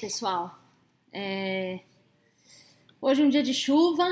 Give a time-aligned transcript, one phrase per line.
[0.00, 0.58] Pessoal?
[1.12, 1.80] É,
[2.98, 4.04] Hoje é um dia de chuva,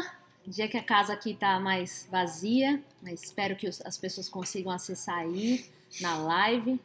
[0.47, 5.19] dia que a casa aqui tá mais vazia, mas espero que as pessoas consigam acessar
[5.19, 5.65] aí
[6.01, 6.79] na live.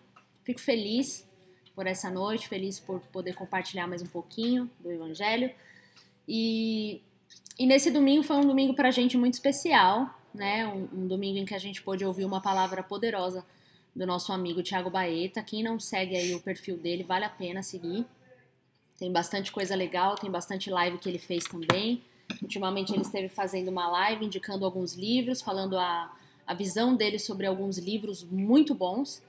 [0.43, 1.27] Fico feliz
[1.75, 5.51] por essa noite, feliz por poder compartilhar mais um pouquinho do Evangelho.
[6.27, 7.01] E,
[7.59, 10.65] e nesse domingo foi um domingo pra gente muito especial, né?
[10.65, 13.45] Um, um domingo em que a gente pôde ouvir uma palavra poderosa
[13.93, 15.43] do nosso amigo Thiago Baeta.
[15.43, 18.05] Quem não segue aí o perfil dele, vale a pena seguir.
[18.99, 22.03] Tem bastante coisa legal, tem bastante live que ele fez também.
[22.41, 26.13] Ultimamente ele esteve fazendo uma live indicando alguns livros, falando a,
[26.45, 29.23] a visão dele sobre alguns livros muito bons.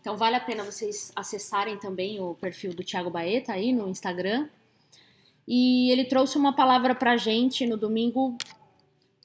[0.00, 4.48] Então vale a pena vocês acessarem também o perfil do Thiago Baeta aí no Instagram.
[5.46, 8.36] E ele trouxe uma palavra pra gente no domingo,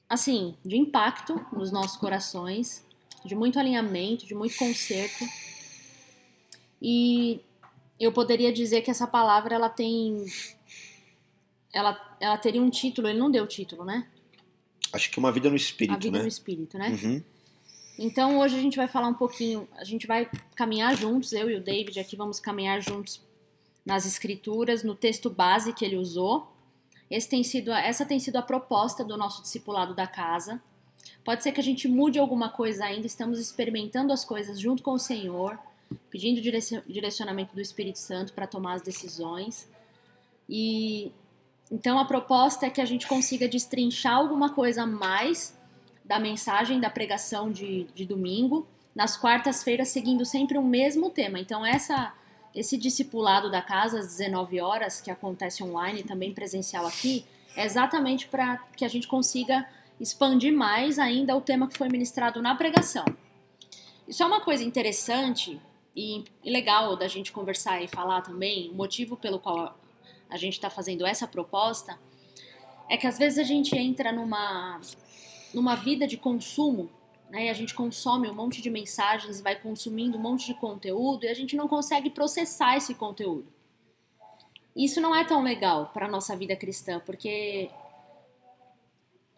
[0.08, 2.84] assim, de impacto nos nossos corações,
[3.24, 5.24] de muito alinhamento, de muito conserto.
[6.80, 7.40] E
[8.04, 10.24] eu poderia dizer que essa palavra ela tem
[11.72, 14.06] ela, ela teria um título, ele não deu título, né?
[14.92, 16.22] Acho que uma vida no a espírito, vida né?
[16.22, 16.88] no espírito, né?
[16.90, 17.22] Uhum.
[17.98, 21.56] Então hoje a gente vai falar um pouquinho, a gente vai caminhar juntos, eu e
[21.56, 23.22] o David aqui vamos caminhar juntos
[23.84, 26.52] nas escrituras, no texto base que ele usou.
[27.10, 30.62] Esse tem sido, essa tem sido a proposta do nosso discipulado da casa.
[31.24, 34.92] Pode ser que a gente mude alguma coisa ainda, estamos experimentando as coisas junto com
[34.92, 35.58] o Senhor,
[36.10, 39.68] pedindo direci- direcionamento do Espírito Santo para tomar as decisões.
[40.48, 41.12] E
[41.70, 45.56] então a proposta é que a gente consiga destrinchar alguma coisa a mais
[46.04, 51.38] da mensagem da pregação de, de domingo, nas quartas-feiras seguindo sempre o mesmo tema.
[51.38, 52.14] Então essa
[52.54, 57.24] esse discipulado da casa às 19 horas, que acontece online também presencial aqui,
[57.56, 59.66] é exatamente para que a gente consiga
[59.98, 63.04] expandir mais ainda o tema que foi ministrado na pregação.
[64.06, 65.60] Isso é uma coisa interessante
[65.94, 68.70] e, e legal da gente conversar e falar também.
[68.70, 69.78] O motivo pelo qual
[70.28, 71.98] a gente está fazendo essa proposta
[72.88, 74.80] é que às vezes a gente entra numa,
[75.52, 76.90] numa vida de consumo,
[77.30, 77.46] né?
[77.46, 81.28] E a gente consome um monte de mensagens, vai consumindo um monte de conteúdo e
[81.28, 83.46] a gente não consegue processar esse conteúdo.
[84.74, 87.70] Isso não é tão legal para nossa vida cristã, porque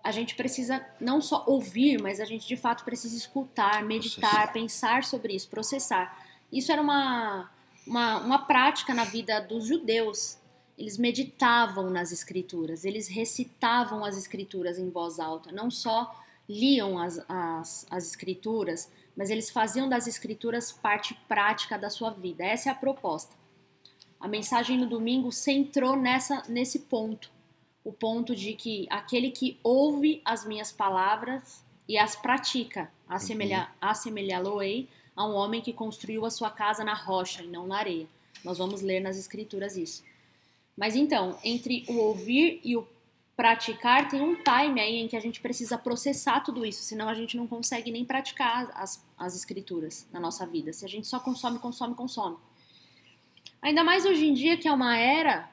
[0.02, 4.52] a gente precisa não só ouvir, mas a gente de fato precisa escutar, meditar, Processar.
[4.52, 6.23] pensar sobre isso, processar.
[6.54, 7.50] Isso era uma,
[7.84, 10.38] uma, uma prática na vida dos judeus.
[10.78, 16.14] Eles meditavam nas escrituras, eles recitavam as escrituras em voz alta, não só
[16.48, 22.44] liam as, as, as escrituras, mas eles faziam das escrituras parte prática da sua vida.
[22.44, 23.34] Essa é a proposta.
[24.20, 27.34] A mensagem no domingo centrou nessa, nesse ponto
[27.84, 34.88] o ponto de que aquele que ouve as minhas palavras e as pratica, assemelha, assemelhá-lo-ei
[35.14, 38.06] a um homem que construiu a sua casa na rocha e não na areia.
[38.44, 40.02] Nós vamos ler nas escrituras isso.
[40.76, 42.86] Mas então, entre o ouvir e o
[43.36, 47.14] praticar, tem um time aí em que a gente precisa processar tudo isso, senão a
[47.14, 50.72] gente não consegue nem praticar as, as escrituras na nossa vida.
[50.72, 52.36] Se a gente só consome, consome, consome.
[53.60, 55.48] Ainda mais hoje em dia que é uma era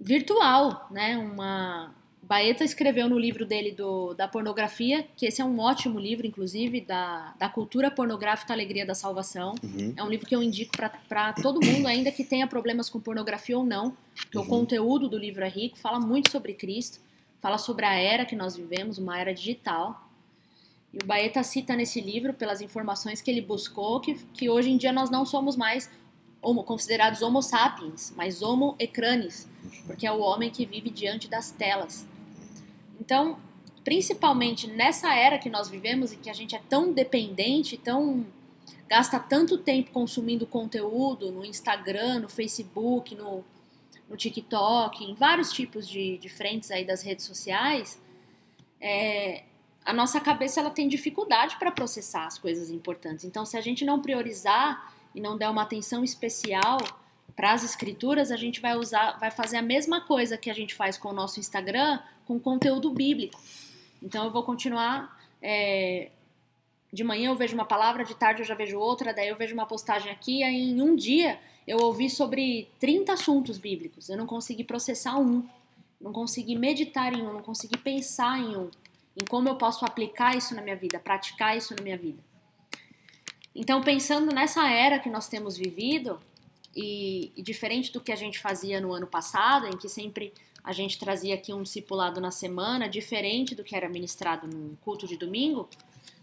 [0.00, 1.16] virtual, né?
[1.18, 6.24] Uma Baeta escreveu no livro dele do, da pornografia, que esse é um ótimo livro,
[6.24, 9.56] inclusive, da, da cultura pornográfica Alegria da Salvação.
[9.62, 9.92] Uhum.
[9.96, 10.72] É um livro que eu indico
[11.08, 15.18] para todo mundo, ainda que tenha problemas com pornografia ou não, porque o conteúdo do
[15.18, 17.00] livro é rico, fala muito sobre Cristo,
[17.40, 20.08] fala sobre a era que nós vivemos, uma era digital.
[20.94, 24.76] E o Baeta cita nesse livro, pelas informações que ele buscou, que, que hoje em
[24.76, 25.90] dia nós não somos mais
[26.40, 29.48] homo, considerados homo sapiens, mas homo ecranes,
[29.86, 32.06] porque é o homem que vive diante das telas.
[33.00, 33.38] Então,
[33.84, 38.26] principalmente nessa era que nós vivemos e que a gente é tão dependente, tão
[38.88, 43.42] gasta tanto tempo consumindo conteúdo no Instagram, no Facebook, no,
[44.08, 47.98] no TikTok, em vários tipos de, de frentes aí das redes sociais,
[48.78, 49.44] é,
[49.84, 53.24] a nossa cabeça ela tem dificuldade para processar as coisas importantes.
[53.24, 56.78] Então, se a gente não priorizar e não der uma atenção especial
[57.34, 60.74] para as escrituras, a gente vai usar, vai fazer a mesma coisa que a gente
[60.74, 63.40] faz com o nosso Instagram, com conteúdo bíblico.
[64.02, 65.18] Então, eu vou continuar.
[65.40, 66.10] é,
[66.92, 69.54] de manhã eu vejo uma palavra, de tarde eu já vejo outra, daí eu vejo
[69.54, 74.10] uma postagem aqui, aí em um dia eu ouvi sobre 30 assuntos bíblicos.
[74.10, 75.48] Eu não consegui processar um,
[75.98, 78.70] não consegui meditar em um, não consegui pensar em um,
[79.16, 82.18] em como eu posso aplicar isso na minha vida, praticar isso na minha vida.
[83.54, 86.20] Então, pensando nessa era que nós temos vivido,
[86.74, 90.32] e, e diferente do que a gente fazia no ano passado, em que sempre
[90.64, 95.06] a gente trazia aqui um discipulado na semana, diferente do que era ministrado no culto
[95.06, 95.68] de domingo,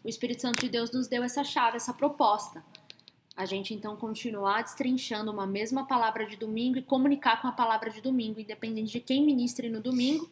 [0.04, 2.63] o Espírito Santo de Deus nos deu essa chave, essa proposta.
[3.36, 7.90] a gente então continuar destrinchando uma mesma palavra de domingo e comunicar com a palavra
[7.90, 10.30] de domingo, independente de quem ministre no domingo.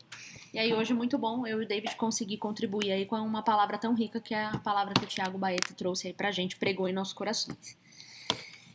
[0.54, 3.78] E aí hoje muito bom eu e o David conseguir contribuir aí com uma palavra
[3.78, 6.88] tão rica que é a palavra que o Tiago Baeta trouxe aí pra gente, pregou
[6.88, 7.78] em nossos corações.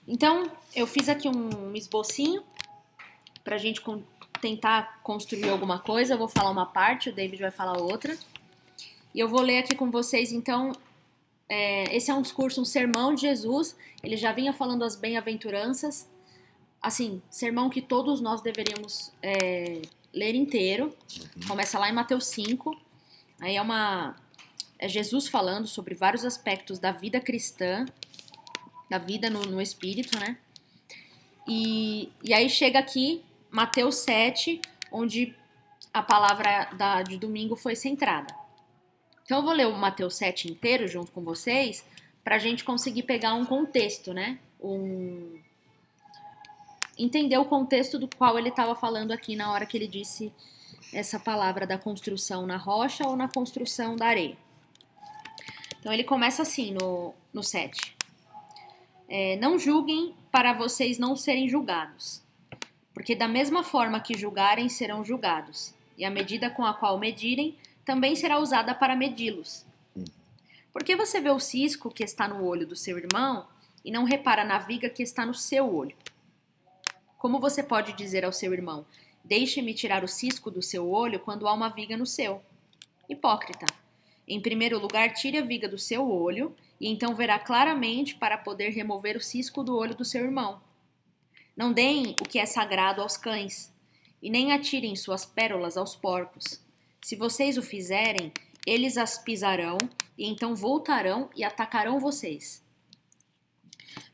[0.06, 2.42] Então, eu fiz aqui um esbocinho
[3.44, 3.82] pra gente
[4.40, 6.14] tentar construir alguma coisa.
[6.14, 8.16] Eu vou falar uma parte, o David vai falar outra.
[9.14, 10.72] E eu vou ler aqui com vocês, então,
[11.48, 13.76] é, esse é um discurso, um sermão de Jesus.
[14.02, 16.08] Ele já vinha falando as bem-aventuranças.
[16.80, 19.82] Assim, sermão que todos nós deveríamos é,
[20.12, 20.96] ler inteiro.
[21.46, 22.76] Começa lá em Mateus 5.
[23.40, 24.16] Aí é uma.
[24.78, 27.86] É Jesus falando sobre vários aspectos da vida cristã,
[28.92, 30.36] da vida no, no espírito, né?
[31.48, 34.60] E, e aí chega aqui, Mateus 7,
[34.92, 35.34] onde
[35.94, 38.34] a palavra da, de domingo foi centrada.
[39.24, 41.82] Então eu vou ler o Mateus 7 inteiro junto com vocês,
[42.22, 44.38] para a gente conseguir pegar um contexto, né?
[44.60, 45.40] Um...
[46.98, 50.30] Entender o contexto do qual ele estava falando aqui na hora que ele disse
[50.92, 54.36] essa palavra da construção na rocha ou na construção da areia.
[55.80, 58.01] Então ele começa assim no, no 7.
[59.14, 62.22] É, não julguem para vocês não serem julgados,
[62.94, 67.54] porque da mesma forma que julgarem serão julgados, e a medida com a qual medirem
[67.84, 69.66] também será usada para medi-los.
[69.94, 70.04] Hum.
[70.72, 73.46] Por que você vê o cisco que está no olho do seu irmão
[73.84, 75.94] e não repara na viga que está no seu olho?
[77.18, 78.86] Como você pode dizer ao seu irmão:
[79.22, 82.42] Deixe-me tirar o cisco do seu olho quando há uma viga no seu?
[83.06, 83.66] Hipócrita.
[84.26, 88.70] Em primeiro lugar, tire a viga do seu olho e então verá claramente para poder
[88.70, 90.60] remover o cisco do olho do seu irmão.
[91.56, 93.72] Não deem o que é sagrado aos cães,
[94.20, 96.60] e nem atirem suas pérolas aos porcos.
[97.00, 98.32] Se vocês o fizerem,
[98.66, 99.78] eles as pisarão
[100.18, 102.64] e então voltarão e atacarão vocês.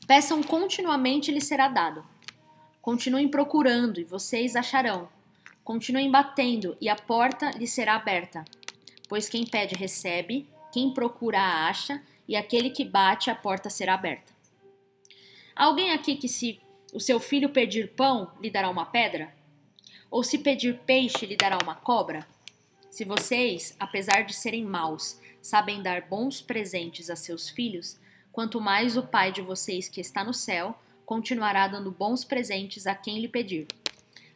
[0.05, 2.05] Peçam continuamente lhes será dado.
[2.83, 5.09] Continuem procurando e vocês acharão.
[5.63, 8.45] Continuem batendo e a porta lhes será aberta.
[9.07, 14.31] Pois quem pede recebe, quem procura acha, e aquele que bate a porta será aberta.
[15.55, 16.61] Alguém aqui que se
[16.93, 19.33] o seu filho pedir pão, lhe dará uma pedra?
[20.11, 22.27] Ou se pedir peixe, lhe dará uma cobra?
[22.91, 27.99] Se vocês, apesar de serem maus, sabem dar bons presentes a seus filhos,
[28.31, 30.77] quanto mais o Pai de vocês que está no céu
[31.07, 33.65] continuará dando bons presentes a quem lhe pedir.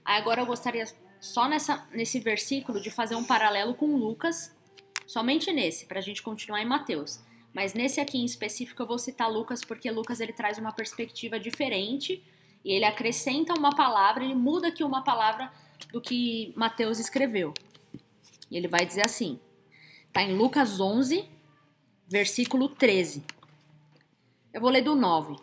[0.04, 0.88] Agora eu gostaria
[1.20, 4.52] só nessa, nesse versículo de fazer um paralelo com Lucas,
[5.06, 7.20] somente nesse, para a gente continuar em Mateus.
[7.54, 11.40] Mas nesse aqui em específico eu vou citar Lucas porque Lucas ele traz uma perspectiva
[11.40, 12.24] diferente
[12.66, 15.52] e ele acrescenta uma palavra, ele muda aqui uma palavra
[15.92, 17.54] do que Mateus escreveu.
[18.50, 19.40] E ele vai dizer assim:
[20.08, 21.30] está em Lucas 11,
[22.08, 23.24] versículo 13.
[24.54, 25.36] Eu vou ler do 9.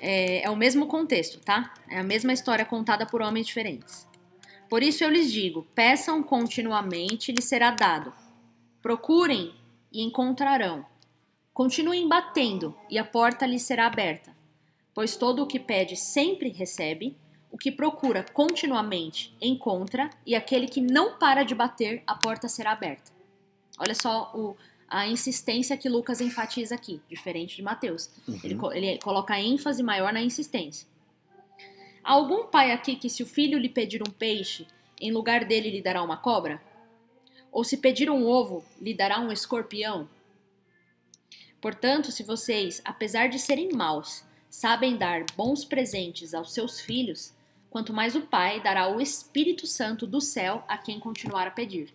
[0.00, 1.74] É, é o mesmo contexto, tá?
[1.88, 4.06] É a mesma história contada por homens diferentes.
[4.68, 8.12] Por isso eu lhes digo: peçam continuamente lhes será dado.
[8.82, 9.54] Procurem
[9.92, 10.84] e encontrarão.
[11.52, 14.36] Continuem batendo e a porta lhes será aberta.
[14.94, 17.16] Pois todo o que pede sempre recebe
[17.50, 22.72] o que procura continuamente encontra, e aquele que não para de bater, a porta será
[22.72, 23.10] aberta.
[23.78, 24.56] Olha só o,
[24.88, 28.10] a insistência que Lucas enfatiza aqui, diferente de Mateus.
[28.26, 28.40] Uhum.
[28.44, 30.86] Ele, ele coloca ênfase maior na insistência.
[32.04, 34.66] Há algum pai aqui que, se o filho lhe pedir um peixe,
[35.00, 36.60] em lugar dele lhe dará uma cobra?
[37.50, 40.08] Ou se pedir um ovo, lhe dará um escorpião?
[41.60, 47.32] Portanto, se vocês, apesar de serem maus, sabem dar bons presentes aos seus filhos,
[47.70, 51.92] quanto mais o Pai dará o Espírito Santo do céu a quem continuar a pedir.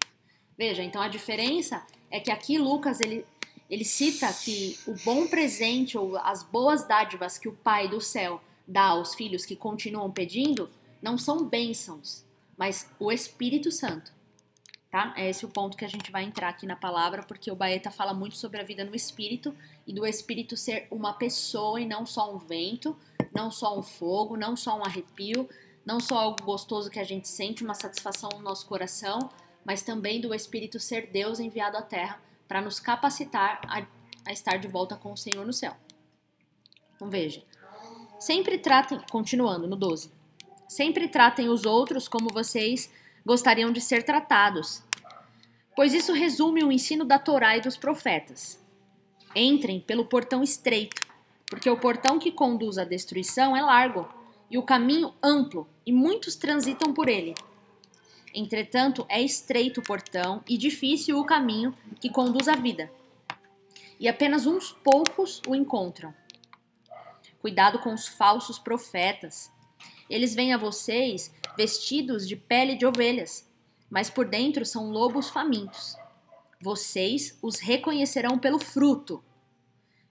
[0.57, 3.25] Veja, então a diferença é que aqui Lucas ele,
[3.69, 8.41] ele cita que o bom presente ou as boas dádivas que o Pai do céu
[8.67, 10.69] dá aos filhos que continuam pedindo
[11.01, 12.23] não são bênçãos,
[12.57, 14.12] mas o Espírito Santo.
[14.93, 15.11] Tá?
[15.17, 17.89] É esse o ponto que a gente vai entrar aqui na palavra, porque o Baeta
[17.89, 19.51] fala muito sobre a vida no espírito
[19.87, 22.95] e do espírito ser uma pessoa e não só um vento,
[23.33, 25.49] não só um fogo, não só um arrepio,
[25.83, 29.31] não só algo gostoso que a gente sente, uma satisfação no nosso coração,
[29.65, 33.83] mas também do Espírito ser Deus enviado à Terra para nos capacitar a,
[34.29, 35.75] a, estar de volta com o Senhor no céu.
[36.95, 37.43] Então veja,
[38.19, 40.11] sempre tratem, continuando no 12,
[40.67, 42.91] sempre tratem os outros como vocês
[43.25, 44.83] gostariam de ser tratados,
[45.75, 48.59] pois isso resume o ensino da Torá e dos profetas.
[49.35, 51.01] Entrem pelo portão estreito,
[51.47, 54.07] porque o portão que conduz à destruição é largo
[54.49, 57.33] e o caminho amplo, e muitos transitam por ele.
[58.33, 62.91] Entretanto, é estreito o portão e difícil o caminho que conduz à vida,
[63.99, 66.13] e apenas uns poucos o encontram.
[67.39, 69.51] Cuidado com os falsos profetas.
[70.13, 73.49] Eles vêm a vocês vestidos de pele de ovelhas,
[73.89, 75.97] mas por dentro são lobos famintos.
[76.61, 79.23] Vocês os reconhecerão pelo fruto.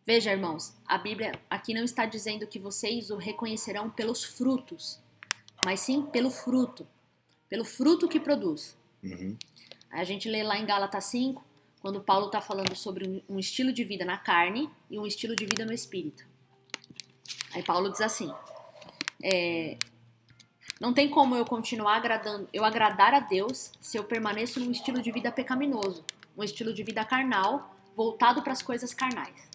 [0.05, 4.99] Veja, irmãos, a Bíblia aqui não está dizendo que vocês o reconhecerão pelos frutos,
[5.65, 6.85] mas sim pelo fruto,
[7.49, 8.77] pelo fruto que produz.
[9.05, 9.37] Uhum.
[9.89, 11.45] A gente lê lá em Gálatas 5,
[11.81, 15.47] quando Paulo está falando sobre um estilo de vida na carne e um estilo de
[15.47, 16.27] vida no espírito.
[17.55, 18.33] Aí Paulo diz assim:
[19.23, 19.77] é,
[20.83, 25.01] não tem como eu continuar agradando, eu agradar a Deus se eu permaneço num estilo
[25.01, 26.05] de vida pecaminoso,
[26.37, 29.49] um estilo de vida carnal, voltado para as coisas carnais.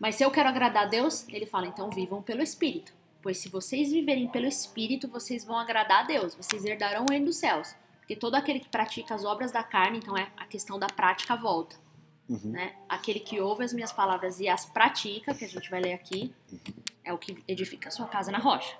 [0.00, 2.94] Mas se eu quero agradar a Deus, ele fala, então vivam pelo Espírito.
[3.20, 7.26] Pois se vocês viverem pelo Espírito, vocês vão agradar a Deus, vocês herdarão o reino
[7.26, 7.74] dos céus.
[7.98, 11.36] Porque todo aquele que pratica as obras da carne, então é a questão da prática
[11.36, 11.76] volta.
[12.26, 12.52] Uhum.
[12.52, 12.74] Né?
[12.88, 16.34] Aquele que ouve as minhas palavras e as pratica, que a gente vai ler aqui,
[17.04, 18.74] é o que edifica a sua casa na rocha.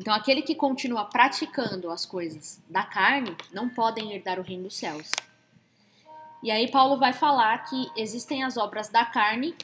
[0.00, 4.74] Então, aquele que continua praticando as coisas da carne não podem herdar o reino dos
[4.74, 5.12] céus.
[6.42, 9.54] E aí Paulo vai falar que existem as obras da carne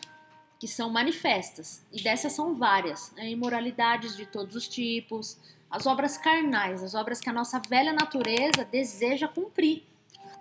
[0.60, 3.30] que são manifestas, e dessas são várias, né?
[3.30, 5.38] imoralidades de todos os tipos,
[5.70, 9.84] as obras carnais, as obras que a nossa velha natureza deseja cumprir.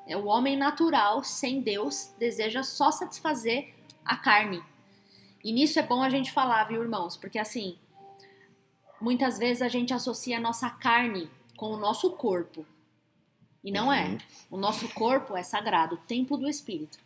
[0.05, 3.73] É o homem natural, sem Deus, deseja só satisfazer
[4.03, 4.61] a carne.
[5.41, 7.15] E nisso é bom a gente falar, viu, irmãos?
[7.15, 7.77] Porque assim,
[9.05, 12.65] muitas vezes a gente associa a nossa carne com o nosso corpo.
[13.63, 14.07] E não é.
[14.07, 14.17] Uhum.
[14.49, 16.97] O nosso corpo é sagrado, o templo do Espírito.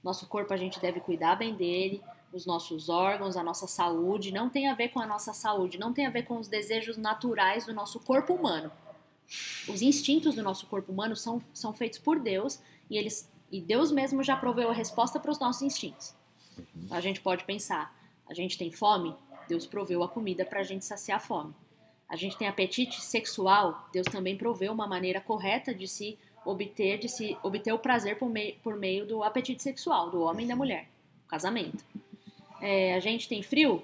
[0.00, 2.00] Nosso corpo a gente deve cuidar bem dele,
[2.32, 5.92] os nossos órgãos, a nossa saúde, não tem a ver com a nossa saúde, não
[5.92, 8.70] tem a ver com os desejos naturais do nosso corpo humano.
[9.68, 13.90] Os instintos do nosso corpo humano são, são feitos por Deus e eles e Deus
[13.90, 16.14] mesmo já proveu a resposta para os nossos instintos.
[16.76, 17.92] Então, a gente pode pensar,
[18.28, 19.12] a gente tem fome,
[19.50, 21.52] Deus proveu a comida para a gente saciar a fome.
[22.08, 27.08] A gente tem apetite sexual, Deus também proveu uma maneira correta de se obter, de
[27.08, 30.54] se obter o prazer por meio, por meio do apetite sexual do homem e da
[30.54, 30.88] mulher,
[31.26, 31.84] casamento.
[32.60, 33.82] É, a gente tem frio,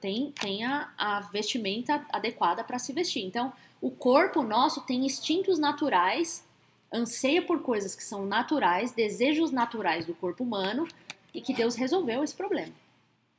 [0.00, 3.24] tem, tem a, a vestimenta adequada para se vestir.
[3.24, 6.44] Então, o corpo nosso tem instintos naturais,
[6.92, 10.88] anseia por coisas que são naturais, desejos naturais do corpo humano
[11.32, 12.72] e que Deus resolveu esse problema.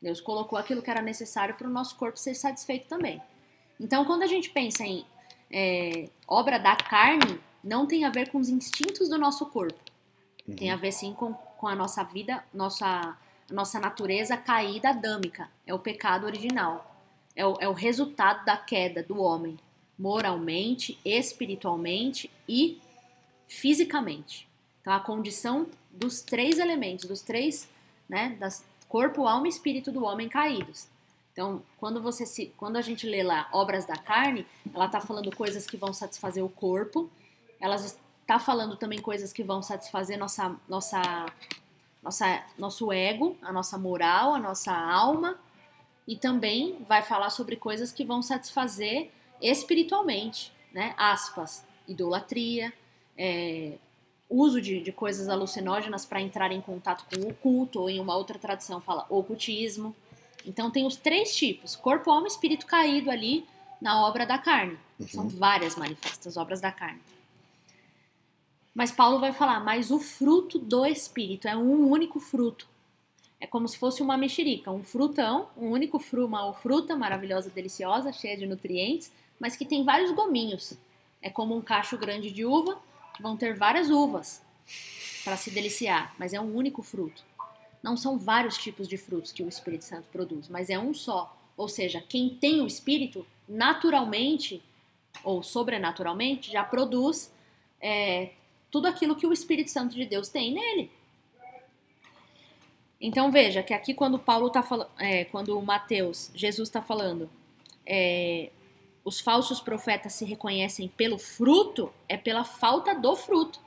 [0.01, 3.22] Deus colocou aquilo que era necessário para o nosso corpo ser satisfeito também.
[3.80, 5.06] Então, quando a gente pensa em
[5.51, 9.80] é, obra da carne, não tem a ver com os instintos do nosso corpo.
[10.48, 10.56] Uhum.
[10.56, 13.18] Tem a ver sim com, com a nossa vida, nossa,
[13.51, 15.50] nossa natureza caída adâmica.
[15.66, 16.96] É o pecado original.
[17.36, 19.58] É o, é o resultado da queda do homem,
[19.98, 22.82] moralmente, espiritualmente e
[23.48, 24.48] fisicamente.
[24.82, 27.70] Então, a condição dos três elementos, dos três,
[28.10, 30.88] né, das corpo, alma e espírito do homem caídos.
[31.32, 35.36] Então, quando você se, quando a gente lê lá obras da carne, ela está falando
[35.36, 37.10] coisas que vão satisfazer o corpo,
[37.60, 41.27] ela está falando também coisas que vão satisfazer nossa, nossa,
[42.01, 45.39] nossa, nosso ego, a nossa moral, a nossa alma,
[46.08, 50.96] e também vai falar sobre coisas que vão satisfazer espiritualmente, né?
[50.98, 52.74] Aspas, idolatria,
[53.17, 53.77] é,
[54.29, 58.15] uso de, de coisas alucinógenas para entrar em contato com o culto, ou em uma
[58.15, 59.96] outra tradução fala ocultismo.
[60.46, 63.46] Então tem os três tipos: corpo, alma espírito caído ali
[63.81, 64.77] na obra da carne.
[65.00, 65.07] Uhum.
[65.07, 67.01] São várias manifestas obras da carne.
[68.74, 72.67] Mas Paulo vai falar, mas o fruto do espírito é um único fruto.
[73.39, 78.12] É como se fosse uma mexerica, um frutão, um único fruto, uma fruta maravilhosa, deliciosa,
[78.12, 80.74] cheia de nutrientes, mas que tem vários gominhos.
[81.22, 82.79] É como um cacho grande de uva,
[83.19, 84.41] vão ter várias uvas
[85.24, 87.24] para se deliciar, mas é um único fruto.
[87.81, 91.38] Não são vários tipos de frutos que o Espírito Santo produz, mas é um só.
[91.55, 94.62] Ou seja, quem tem o Espírito, naturalmente
[95.24, 97.31] ou sobrenaturalmente, já produz
[97.81, 98.31] é,
[98.69, 100.91] tudo aquilo que o Espírito Santo de Deus tem nele.
[103.00, 107.29] Então veja que aqui quando Paulo está falando, é, quando Mateus, Jesus está falando,
[107.86, 108.50] é,
[109.07, 113.57] os falsos profetas se reconhecem pelo fruto, é pela falta do fruto.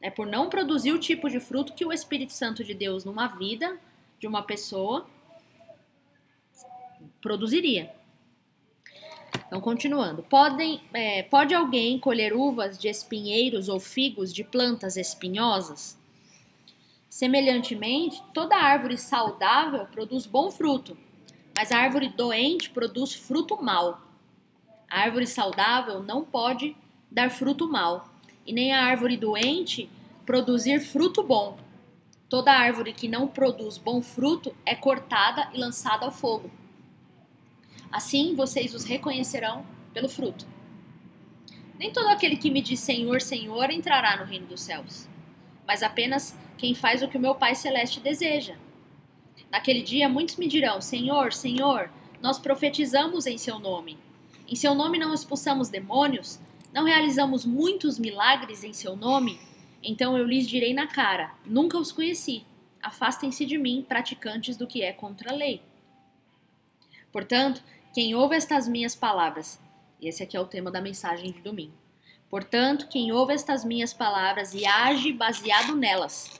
[0.00, 3.28] É por não produzir o tipo de fruto que o Espírito Santo de Deus numa
[3.28, 3.78] vida
[4.18, 5.06] de uma pessoa
[7.20, 7.94] produziria.
[9.46, 10.24] Então, continuando.
[10.24, 15.96] Podem, é, pode alguém colher uvas de espinheiros ou figos de plantas espinhosas?
[17.08, 20.98] Semelhantemente, toda árvore saudável produz bom fruto,
[21.56, 24.10] mas a árvore doente produz fruto mau.
[24.92, 26.76] A árvore saudável não pode
[27.10, 28.12] dar fruto mau,
[28.46, 29.88] e nem a árvore doente
[30.26, 31.56] produzir fruto bom.
[32.28, 36.50] toda árvore que não produz bom fruto é cortada e lançada ao fogo.
[37.90, 40.46] Assim vocês os reconhecerão pelo fruto.
[41.78, 45.08] Nem todo aquele que me diz Senhor, Senhor entrará no reino dos céus,
[45.66, 48.56] mas apenas quem faz o que o meu Pai Celeste deseja.
[49.50, 53.98] Naquele dia muitos me dirão: Senhor, Senhor, nós profetizamos em seu nome.
[54.52, 56.38] Em seu nome não expulsamos demônios,
[56.74, 59.40] não realizamos muitos milagres em seu nome.
[59.82, 62.44] Então eu lhes direi na cara: Nunca os conheci.
[62.82, 65.62] Afastem-se de mim, praticantes do que é contra a lei.
[67.10, 69.58] Portanto, quem ouve estas minhas palavras
[69.98, 71.72] e esse aqui é o tema da mensagem de domingo.
[72.28, 76.38] Portanto, quem ouve estas minhas palavras e age baseado nelas,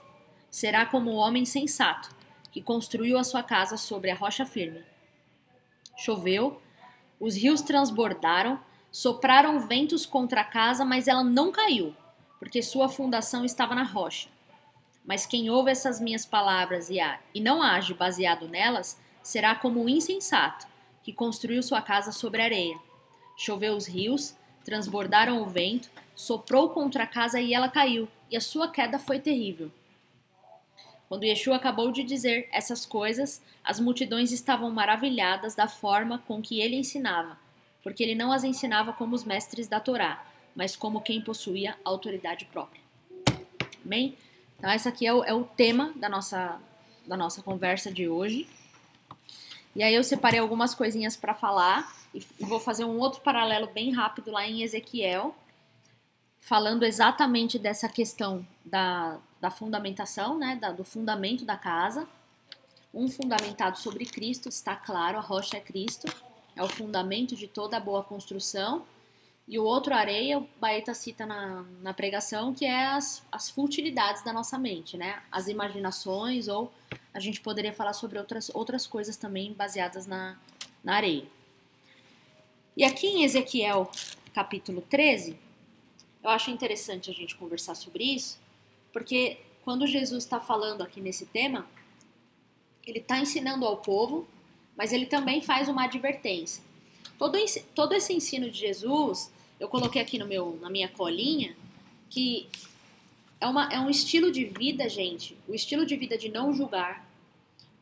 [0.51, 2.15] será como o homem sensato,
[2.51, 4.83] que construiu a sua casa sobre a rocha firme.
[5.97, 6.61] Choveu,
[7.23, 8.59] os rios transbordaram,
[8.91, 11.95] sopraram ventos contra a casa, mas ela não caiu,
[12.37, 14.27] porque sua fundação estava na rocha.
[15.05, 19.81] Mas quem ouve essas minhas palavras e, a, e não age baseado nelas, será como
[19.81, 20.67] o insensato,
[21.01, 22.77] que construiu sua casa sobre areia.
[23.37, 28.41] Choveu os rios, transbordaram o vento, soprou contra a casa e ela caiu, e a
[28.41, 29.71] sua queda foi terrível.
[31.13, 36.59] Quando Yeshua acabou de dizer essas coisas, as multidões estavam maravilhadas da forma com que
[36.59, 37.37] ele ensinava,
[37.83, 42.45] porque ele não as ensinava como os mestres da Torá, mas como quem possuía autoridade
[42.45, 42.81] própria.
[43.85, 44.17] Amém?
[44.57, 46.59] Então, esse aqui é o, é o tema da nossa,
[47.05, 48.49] da nossa conversa de hoje.
[49.75, 53.91] E aí eu separei algumas coisinhas para falar e vou fazer um outro paralelo bem
[53.91, 55.35] rápido lá em Ezequiel,
[56.39, 62.07] falando exatamente dessa questão da, da fundamentação, né, da, do fundamento da casa.
[62.93, 66.07] Um fundamentado sobre Cristo, está claro, a rocha é Cristo,
[66.55, 68.85] é o fundamento de toda boa construção.
[69.45, 74.23] E o outro areia, o Baeta cita na, na pregação, que é as, as futilidades
[74.23, 75.21] da nossa mente, né?
[75.29, 76.71] As imaginações, ou
[77.13, 80.37] a gente poderia falar sobre outras, outras coisas também baseadas na,
[80.81, 81.27] na areia.
[82.77, 83.91] E aqui em Ezequiel
[84.33, 85.37] capítulo 13,
[86.23, 88.41] eu acho interessante a gente conversar sobre isso,
[88.93, 91.67] porque quando Jesus está falando aqui nesse tema,
[92.85, 94.27] ele está ensinando ao povo,
[94.77, 96.63] mas ele também faz uma advertência.
[97.17, 97.37] Todo,
[97.73, 101.55] todo esse ensino de Jesus, eu coloquei aqui no meu, na minha colinha,
[102.09, 102.47] que
[103.41, 107.09] é, uma, é um estilo de vida, gente, o estilo de vida de não julgar,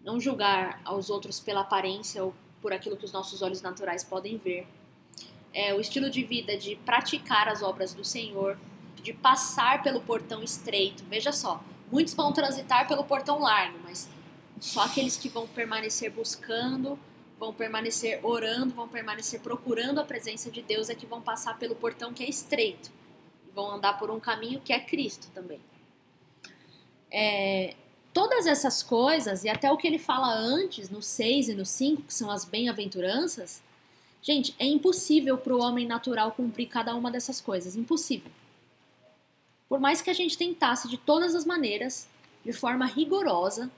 [0.02, 4.38] não julgar aos outros pela aparência ou por aquilo que os nossos olhos naturais podem
[4.38, 4.68] ver
[5.54, 8.58] é, o estilo de vida de praticar as obras do Senhor,
[9.02, 11.04] de passar pelo portão estreito.
[11.10, 14.10] Veja só, muitos vão transitar pelo portão largo, mas
[14.60, 17.00] só aqueles que vão permanecer buscando,
[17.38, 21.76] vão permanecer orando, vão permanecer procurando a presença de Deus é que vão passar pelo
[21.76, 22.92] portão que é estreito.
[23.54, 25.60] Vão andar por um caminho que é Cristo também.
[27.10, 27.76] É,
[28.14, 32.04] todas essas coisas, e até o que ele fala antes, no 6 e no 5,
[32.04, 33.62] que são as bem-aventuranças,
[34.22, 37.76] Gente, é impossível para o homem natural cumprir cada uma dessas coisas.
[37.76, 38.32] Impossível.
[39.72, 42.06] Por mais que a gente tentasse de todas as maneiras,
[42.44, 43.72] de forma rigorosa,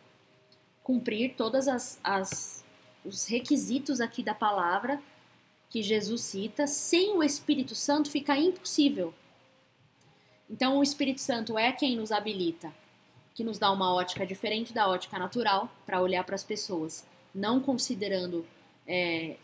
[0.81, 2.65] cumprir todas as, as
[3.05, 4.99] os requisitos aqui da palavra
[5.69, 9.13] que Jesus cita, sem o Espírito Santo fica impossível.
[10.49, 12.73] Então o Espírito Santo é quem nos habilita,
[13.35, 17.59] que nos dá uma ótica diferente da ótica natural para olhar para as pessoas, não
[17.59, 18.43] considerando
[18.87, 19.37] é,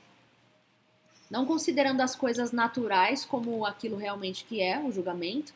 [1.30, 5.54] não considerando as coisas naturais como aquilo realmente que é, o julgamento,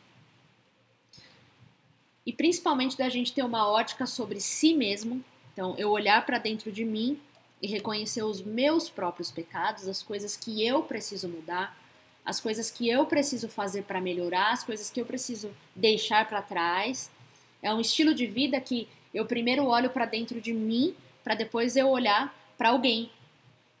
[2.26, 6.72] e principalmente da gente ter uma ótica sobre si mesmo, então eu olhar para dentro
[6.72, 7.20] de mim
[7.60, 11.76] e reconhecer os meus próprios pecados, as coisas que eu preciso mudar,
[12.24, 16.40] as coisas que eu preciso fazer para melhorar, as coisas que eu preciso deixar para
[16.40, 17.10] trás.
[17.62, 21.76] É um estilo de vida que eu primeiro olho para dentro de mim, para depois
[21.76, 23.10] eu olhar para alguém.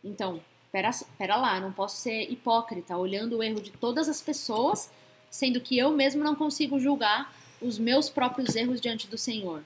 [0.02, 4.90] Então, pera, pera lá, não posso ser hipócrita, olhando o erro de todas as pessoas,
[5.30, 9.62] sendo que eu mesmo não consigo julgar os meus próprios erros diante do Senhor.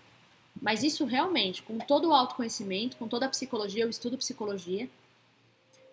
[0.61, 4.89] Mas isso realmente, com todo o autoconhecimento, com toda a psicologia, eu estudo psicologia,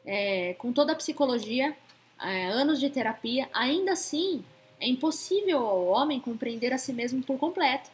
[0.05, 1.75] é, com toda a psicologia,
[2.21, 4.43] é, anos de terapia, ainda assim
[4.79, 7.89] é impossível ao homem compreender a si mesmo por completo.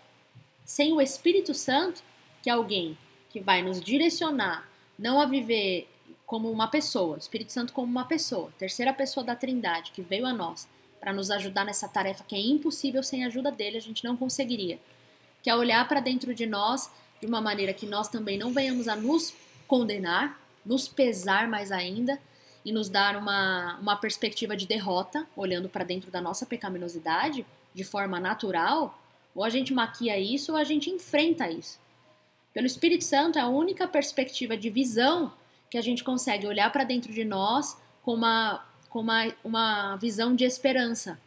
[0.66, 2.02] Sem o Espírito Santo,
[2.42, 2.98] que é alguém
[3.30, 5.88] que vai nos direcionar não a viver
[6.26, 10.34] como uma pessoa, Espírito Santo como uma pessoa, terceira pessoa da Trindade que veio a
[10.34, 10.68] nós
[11.02, 14.16] para nos ajudar nessa tarefa que é impossível sem a ajuda dele, a gente não
[14.16, 14.80] conseguiria.
[15.42, 18.88] Que é olhar para dentro de nós de uma maneira que nós também não venhamos
[18.88, 19.34] a nos
[19.68, 22.20] condenar, nos pesar mais ainda
[22.64, 27.84] e nos dar uma, uma perspectiva de derrota, olhando para dentro da nossa pecaminosidade de
[27.84, 29.00] forma natural,
[29.34, 31.80] ou a gente maquia isso ou a gente enfrenta isso.
[32.54, 35.34] Pelo Espírito Santo é a única perspectiva de visão
[35.70, 40.36] que a gente consegue olhar para dentro de nós com uma, com uma, uma visão
[40.36, 41.18] de esperança,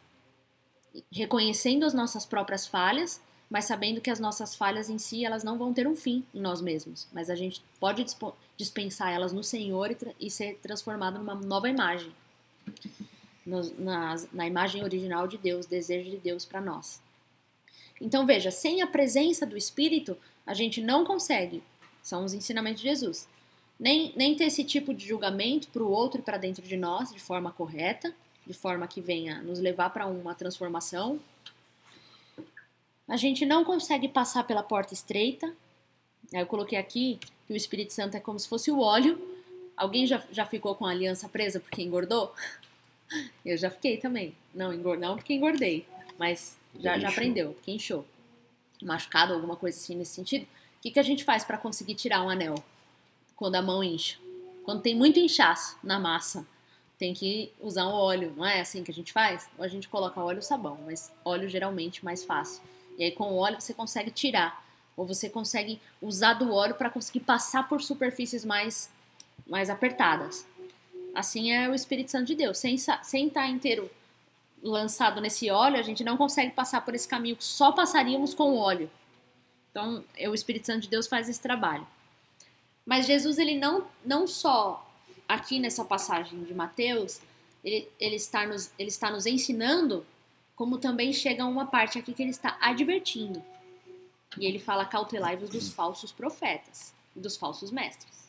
[1.11, 5.57] reconhecendo as nossas próprias falhas, mas sabendo que as nossas falhas em si elas não
[5.57, 8.05] vão ter um fim em nós mesmos, mas a gente pode
[8.55, 12.13] dispensar elas no Senhor e, e ser transformado numa nova imagem,
[13.43, 17.01] no, na, na imagem original de Deus, desejo de Deus para nós.
[17.99, 21.63] Então veja, sem a presença do Espírito, a gente não consegue,
[22.03, 23.27] são os ensinamentos de Jesus,
[23.79, 27.11] nem, nem ter esse tipo de julgamento para o outro e para dentro de nós
[27.11, 28.13] de forma correta,
[28.45, 31.19] de forma que venha nos levar para uma transformação.
[33.07, 35.53] A gente não consegue passar pela porta estreita.
[36.31, 39.19] Eu coloquei aqui que o Espírito Santo é como se fosse o óleo.
[39.77, 42.33] Alguém já, já ficou com a aliança presa porque engordou?
[43.45, 44.35] Eu já fiquei também.
[44.53, 45.85] Não, não porque engordei,
[46.17, 48.05] mas já, já aprendeu, porque inchou.
[48.81, 50.43] Machucado, alguma coisa assim nesse sentido.
[50.43, 52.55] O que, que a gente faz para conseguir tirar um anel
[53.35, 54.17] quando a mão incha?
[54.63, 56.45] Quando tem muito inchaço na massa,
[56.97, 59.47] tem que usar um óleo, não é assim que a gente faz?
[59.57, 62.63] Ou a gente coloca óleo ou sabão, mas óleo geralmente mais fácil.
[62.97, 66.89] E aí com o óleo você consegue tirar, ou você consegue usar do óleo para
[66.89, 68.89] conseguir passar por superfícies mais,
[69.45, 70.47] mais apertadas.
[71.13, 72.57] Assim é o Espírito Santo de Deus.
[72.57, 73.89] Sem, sem estar tá inteiro
[74.63, 78.51] lançado nesse óleo, a gente não consegue passar por esse caminho que só passaríamos com
[78.51, 78.89] o óleo.
[79.69, 81.85] Então, o Espírito Santo de Deus faz esse trabalho.
[82.85, 84.87] Mas Jesus, ele não, não só
[85.27, 87.19] aqui nessa passagem de Mateus,
[87.63, 90.05] ele, ele, está nos, ele está nos ensinando,
[90.55, 93.43] como também chega uma parte aqui que ele está advertindo.
[94.37, 98.25] E ele fala: cautelai-vos dos falsos profetas dos falsos mestres.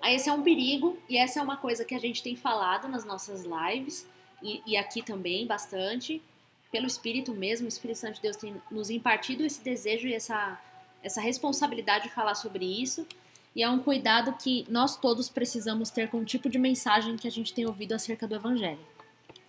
[0.00, 2.86] Aí esse é um perigo, e essa é uma coisa que a gente tem falado
[2.86, 4.06] nas nossas lives,
[4.40, 6.22] e, e aqui também bastante,
[6.70, 10.60] pelo Espírito mesmo, o Espírito Santo de Deus tem nos impartido esse desejo e essa,
[11.02, 13.06] essa responsabilidade de falar sobre isso,
[13.54, 17.26] e é um cuidado que nós todos precisamos ter com o tipo de mensagem que
[17.26, 18.78] a gente tem ouvido acerca do Evangelho.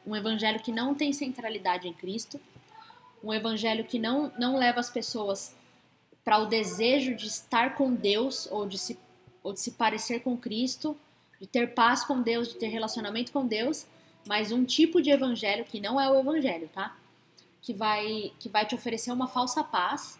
[0.05, 2.39] Um Evangelho que não tem centralidade em Cristo,
[3.23, 5.55] um Evangelho que não, não leva as pessoas
[6.23, 8.97] para o desejo de estar com Deus ou de, se,
[9.43, 10.95] ou de se parecer com Cristo,
[11.39, 13.85] de ter paz com Deus, de ter relacionamento com Deus,
[14.27, 16.95] mas um tipo de Evangelho que não é o Evangelho, tá?
[17.61, 20.18] Que vai, que vai te oferecer uma falsa paz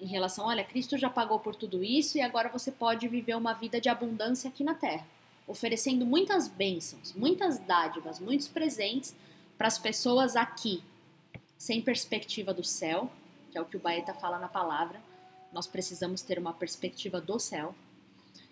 [0.00, 3.54] em relação, olha, Cristo já pagou por tudo isso e agora você pode viver uma
[3.54, 5.06] vida de abundância aqui na terra,
[5.46, 9.14] oferecendo muitas bênçãos, muitas dádivas, muitos presentes
[9.56, 10.82] para as pessoas aqui,
[11.56, 13.10] sem perspectiva do céu,
[13.50, 15.00] que é o que o Baeta fala na palavra.
[15.52, 17.74] Nós precisamos ter uma perspectiva do céu,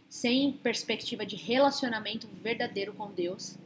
[0.08, 3.56] sem perspectiva de relacionamento verdadeiro com Deus,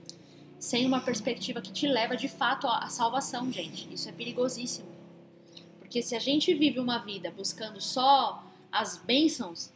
[0.58, 3.92] sem uma perspectiva que te leva de fato à salvação, gente.
[3.94, 4.97] Isso é perigosíssimo.
[5.88, 9.72] Porque se a gente vive uma vida buscando só as bênçãos,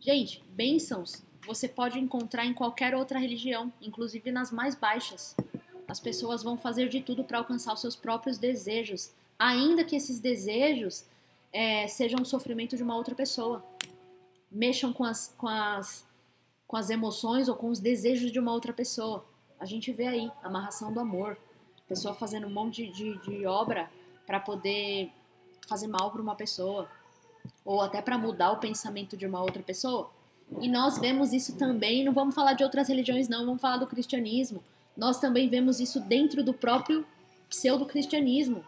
[0.00, 5.36] gente, bênçãos você pode encontrar em qualquer outra religião, inclusive nas mais baixas.
[5.86, 10.18] As pessoas vão fazer de tudo para alcançar os seus próprios desejos, ainda que esses
[10.18, 11.04] desejos
[11.52, 13.64] é, sejam o sofrimento de uma outra pessoa.
[14.50, 16.04] Mexam com as, com, as,
[16.66, 19.24] com as emoções ou com os desejos de uma outra pessoa.
[19.60, 21.38] A gente vê aí, amarração do amor.
[21.86, 23.88] Pessoa fazendo um monte de, de, obra
[24.26, 25.12] para poder
[25.66, 26.88] fazer mal para uma pessoa
[27.64, 30.10] ou até para mudar o pensamento de uma outra pessoa.
[30.60, 33.86] E nós vemos isso também, não vamos falar de outras religiões não, vamos falar do
[33.86, 34.62] cristianismo.
[34.96, 37.04] Nós também vemos isso dentro do próprio
[37.48, 38.64] pseudo-cristianismo.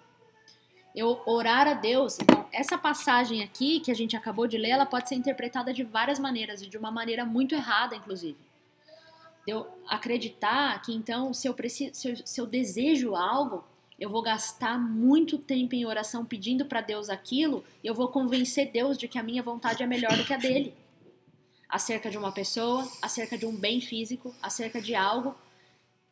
[0.95, 4.87] Eu orar a Deus, então essa passagem aqui que a gente acabou de ler, ela
[4.87, 8.39] pode ser interpretada de várias maneiras e de uma maneira muito errada, inclusive.
[9.47, 13.63] Eu acreditar que então se eu preciso, se eu, se eu desejo algo,
[13.99, 18.71] eu vou gastar muito tempo em oração pedindo para Deus aquilo, e eu vou convencer
[18.71, 20.75] Deus de que a minha vontade é melhor do que a dele.
[21.69, 25.35] Acerca de uma pessoa, acerca de um bem físico, acerca de algo,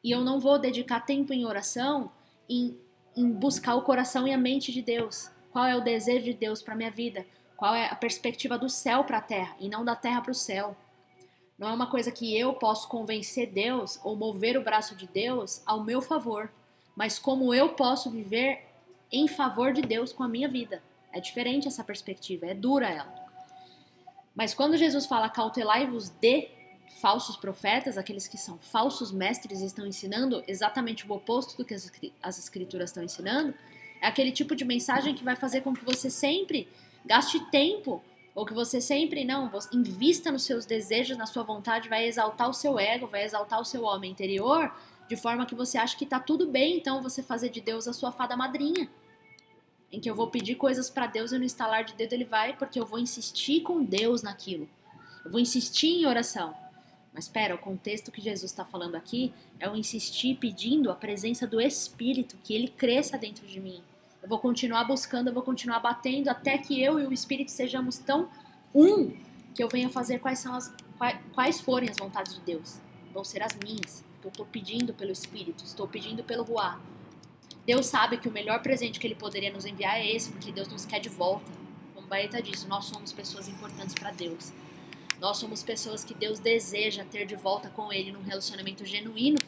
[0.02, 2.10] e eu não vou dedicar tempo em oração
[2.48, 2.78] em,
[3.16, 5.30] em buscar o coração e a mente de Deus.
[5.50, 7.26] Qual é o desejo de Deus para minha vida?
[7.56, 10.34] Qual é a perspectiva do céu para a terra e não da terra para o
[10.34, 10.76] céu?
[11.56, 15.62] Não é uma coisa que eu posso convencer Deus ou mover o braço de Deus
[15.64, 16.50] ao meu favor
[16.94, 18.64] mas como eu posso viver
[19.14, 20.82] em favor de Deus com a minha vida.
[21.12, 23.14] É diferente essa perspectiva, é dura ela.
[24.34, 26.48] Mas quando Jesus fala cautelai-vos de
[27.00, 31.74] falsos profetas, aqueles que são falsos mestres e estão ensinando exatamente o oposto do que
[32.20, 33.54] as escrituras estão ensinando,
[34.02, 36.68] é aquele tipo de mensagem que vai fazer com que você sempre
[37.04, 38.02] gaste tempo
[38.34, 42.52] ou que você sempre não invista nos seus desejos, na sua vontade, vai exaltar o
[42.52, 44.72] seu ego, vai exaltar o seu homem interior
[45.08, 47.92] de forma que você acha que está tudo bem, então você fazer de Deus a
[47.92, 48.88] sua fada madrinha.
[49.92, 52.56] em que eu vou pedir coisas para Deus e no instalar de dedo ele vai,
[52.56, 54.68] porque eu vou insistir com Deus naquilo.
[55.24, 56.52] Eu vou insistir em oração.
[57.12, 61.46] Mas espera, o contexto que Jesus está falando aqui é o insistir pedindo a presença
[61.46, 63.80] do Espírito, que ele cresça dentro de mim.
[64.20, 67.98] Eu vou continuar buscando, eu vou continuar batendo até que eu e o Espírito sejamos
[67.98, 68.28] tão
[68.74, 69.16] um
[69.54, 70.74] que eu venha fazer quais são as
[71.32, 72.80] quais forem as vontades de Deus.
[73.12, 74.03] Vão ser as minhas.
[74.24, 76.80] Eu estou pedindo pelo Espírito, estou pedindo pelo Ruá.
[77.66, 80.66] Deus sabe que o melhor presente que Ele poderia nos enviar é esse, porque Deus
[80.68, 81.52] nos quer de volta.
[81.94, 84.50] Como Baeta disse, nós somos pessoas importantes para Deus.
[85.20, 89.38] Nós somos pessoas que Deus deseja ter de volta com Ele num relacionamento genuíno,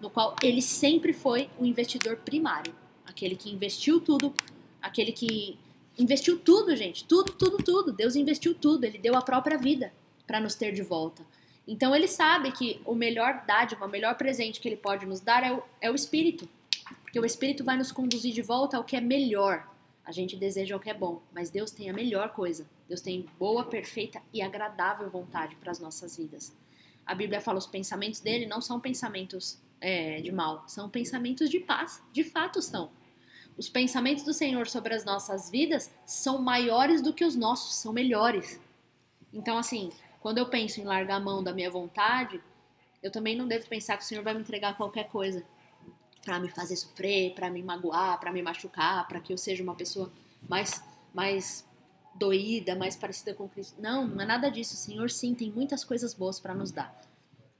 [0.00, 2.74] no qual Ele sempre foi o investidor primário.
[3.06, 4.34] Aquele que investiu tudo,
[4.82, 5.56] aquele que
[5.96, 7.04] investiu tudo, gente.
[7.04, 7.92] Tudo, tudo, tudo.
[7.92, 8.84] Deus investiu tudo.
[8.84, 9.92] Ele deu a própria vida
[10.26, 11.24] para nos ter de volta.
[11.66, 15.42] Então ele sabe que o melhor dádiva, o melhor presente que ele pode nos dar
[15.42, 16.48] é o, é o Espírito.
[17.02, 19.66] Porque o Espírito vai nos conduzir de volta ao que é melhor.
[20.04, 22.66] A gente deseja o que é bom, mas Deus tem a melhor coisa.
[22.86, 26.54] Deus tem boa, perfeita e agradável vontade para as nossas vidas.
[27.06, 31.60] A Bíblia fala os pensamentos dele não são pensamentos é, de mal, são pensamentos de
[31.60, 32.02] paz.
[32.12, 32.90] De fato são.
[33.56, 37.92] Os pensamentos do Senhor sobre as nossas vidas são maiores do que os nossos, são
[37.92, 38.60] melhores.
[39.32, 39.90] Então, assim,
[40.24, 42.40] quando eu penso em largar a mão da minha vontade,
[43.02, 45.44] eu também não devo pensar que o Senhor vai me entregar qualquer coisa
[46.24, 49.74] para me fazer sofrer, para me magoar, para me machucar, para que eu seja uma
[49.74, 50.10] pessoa
[50.48, 50.82] mais
[51.12, 51.62] mais
[52.14, 53.78] doída, mais parecida com Cristo.
[53.78, 54.72] Não, não é nada disso.
[54.72, 56.98] O Senhor sim tem muitas coisas boas para nos dar.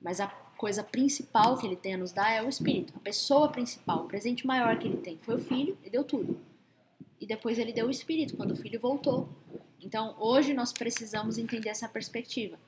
[0.01, 2.95] Mas a coisa principal que ele tem a nos dar é o Espírito.
[2.97, 6.41] A pessoa principal, o presente maior que ele tem foi o Filho, e deu tudo.
[7.21, 9.29] E depois ele deu o Espírito quando o Filho voltou.
[9.85, 12.59] Então, hoje nós precisamos entender essa perspectiva.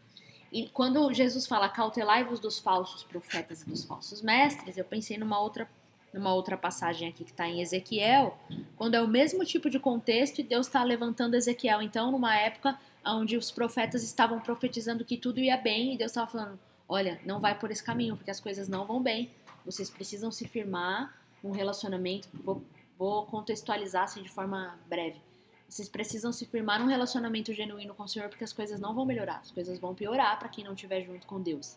[0.52, 5.40] E quando Jesus fala cautelai-vos dos falsos profetas e dos falsos mestres, eu pensei numa
[5.40, 5.68] outra
[6.12, 8.38] numa outra passagem aqui que está em Ezequiel,
[8.74, 12.78] quando é o mesmo tipo de contexto e Deus está levantando Ezequiel, então, numa época
[13.04, 17.38] onde os profetas estavam profetizando que tudo ia bem e Deus estava falando: olha, não
[17.38, 19.30] vai por esse caminho, porque as coisas não vão bem,
[19.64, 22.28] vocês precisam se firmar num relacionamento.
[22.32, 22.62] Vou,
[22.98, 25.25] vou contextualizar assim de forma breve.
[25.68, 29.04] Vocês precisam se firmar num relacionamento genuíno com o Senhor, porque as coisas não vão
[29.04, 31.76] melhorar, as coisas vão piorar para quem não estiver junto com Deus.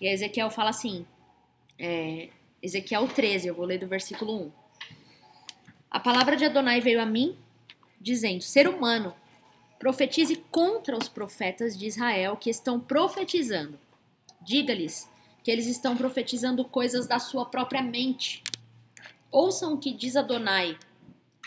[0.00, 1.06] E Ezequiel fala assim:
[1.78, 2.30] é,
[2.62, 4.52] Ezequiel 13, eu vou ler do versículo 1.
[5.90, 7.36] A palavra de Adonai veio a mim,
[8.00, 9.14] dizendo: Ser humano,
[9.78, 13.78] profetize contra os profetas de Israel que estão profetizando.
[14.40, 15.08] Diga-lhes
[15.42, 18.42] que eles estão profetizando coisas da sua própria mente.
[19.30, 20.76] Ouçam o que diz Adonai.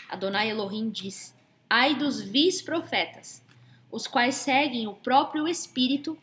[0.08, 1.34] Adonai Elohim diz:
[1.68, 3.42] Ai dos vis profetas,
[3.90, 6.16] os quais seguem o próprio espírito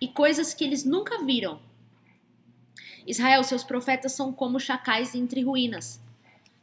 [0.00, 1.60] e coisas que eles nunca viram
[3.06, 6.00] Israel, seus profetas são como chacais entre ruínas.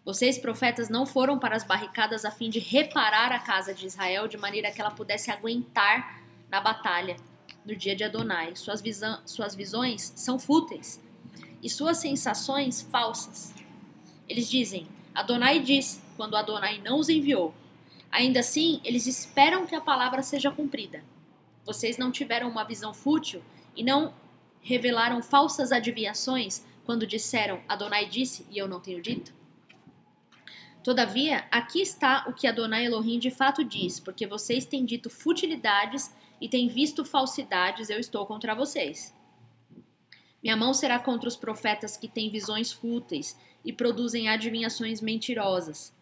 [0.06, 4.28] Vocês, profetas, não foram para as barricadas a fim de reparar a casa de Israel
[4.28, 7.18] de maneira que ela pudesse aguentar na batalha
[7.66, 8.56] no dia de Adonai.
[8.56, 8.82] Suas,
[9.26, 11.02] suas visões são fúteis
[11.62, 13.54] e suas sensações falsas.
[14.28, 17.54] Eles dizem: Adonai diz, quando Adonai não os enviou.
[18.12, 21.04] Ainda assim, eles esperam que a palavra seja cumprida.
[21.66, 23.44] Vocês não tiveram uma visão fútil
[23.76, 24.14] e não
[24.62, 29.34] revelaram falsas adivinhações quando disseram Adonai disse e eu não tenho dito?
[30.84, 36.12] Todavia, aqui está o que Adonai Elohim de fato diz, porque vocês têm dito futilidades
[36.42, 39.14] e têm visto falsidades, eu estou contra vocês.
[40.44, 45.94] Minha mão será contra os profetas que têm visões fúteis e produzem adivinhações mentirosas.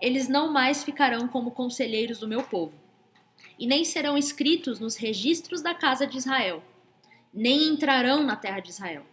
[0.00, 2.78] Eles não mais ficarão como conselheiros do meu povo,
[3.58, 6.62] e nem serão escritos nos registros da casa de Israel
[7.32, 9.04] nem entrarão na terra de Israel.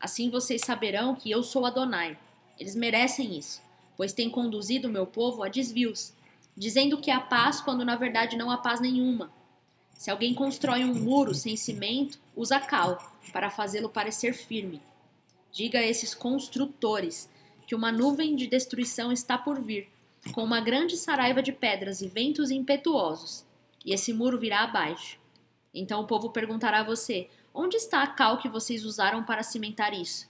[0.00, 2.18] Assim vocês saberão que eu sou Adonai.
[2.58, 3.62] Eles merecem isso,
[3.96, 6.12] pois têm conduzido o meu povo a desvios,
[6.56, 9.32] dizendo que há paz quando na verdade não há paz nenhuma.
[9.94, 14.82] Se alguém constrói um muro sem cimento, usa cal para fazê-lo parecer firme.
[15.52, 17.30] Diga a esses construtores
[17.66, 19.88] que uma nuvem de destruição está por vir,
[20.32, 23.44] com uma grande saraiva de pedras e ventos impetuosos,
[23.84, 25.18] e esse muro virá abaixo.
[25.74, 29.94] Então o povo perguntará a você: Onde está a cal que vocês usaram para cimentar
[29.94, 30.28] isso?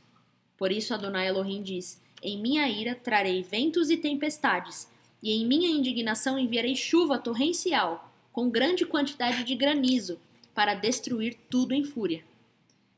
[0.57, 4.89] Por isso Adonai Elohim diz: Em minha ira trarei ventos e tempestades,
[5.23, 10.19] e em minha indignação enviarei chuva torrencial, com grande quantidade de granizo,
[10.55, 12.25] para destruir tudo em fúria.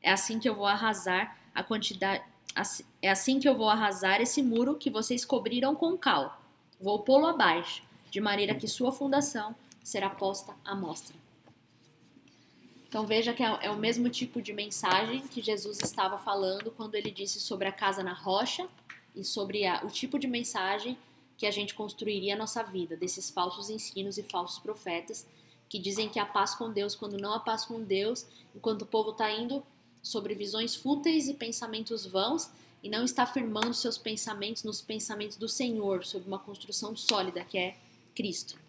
[0.01, 2.23] É assim que eu vou arrasar a quantidade.
[3.01, 6.41] É assim que eu vou arrasar esse muro que vocês cobriram com cal.
[6.79, 11.15] Vou pô-lo abaixo, de maneira que sua fundação será posta à mostra.
[12.87, 16.95] Então veja que é, é o mesmo tipo de mensagem que Jesus estava falando quando
[16.95, 18.67] ele disse sobre a casa na rocha
[19.13, 20.97] e sobre a, o tipo de mensagem
[21.37, 25.25] que a gente construiria a nossa vida, desses falsos ensinos e falsos profetas
[25.67, 28.85] que dizem que há paz com Deus quando não há paz com Deus, enquanto o
[28.85, 29.63] povo está indo
[30.01, 32.49] sobre visões fúteis e pensamentos vãos
[32.83, 37.57] e não está firmando seus pensamentos nos pensamentos do Senhor, sobre uma construção sólida que
[37.57, 37.77] é
[38.13, 38.59] Cristo.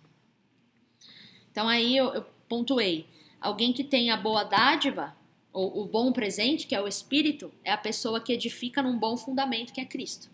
[1.52, 3.06] Então aí eu, eu pontuei:
[3.40, 5.14] alguém que tem a boa dádiva,
[5.52, 9.16] ou o bom presente, que é o Espírito, é a pessoa que edifica num bom
[9.16, 10.28] fundamento, que é Cristo.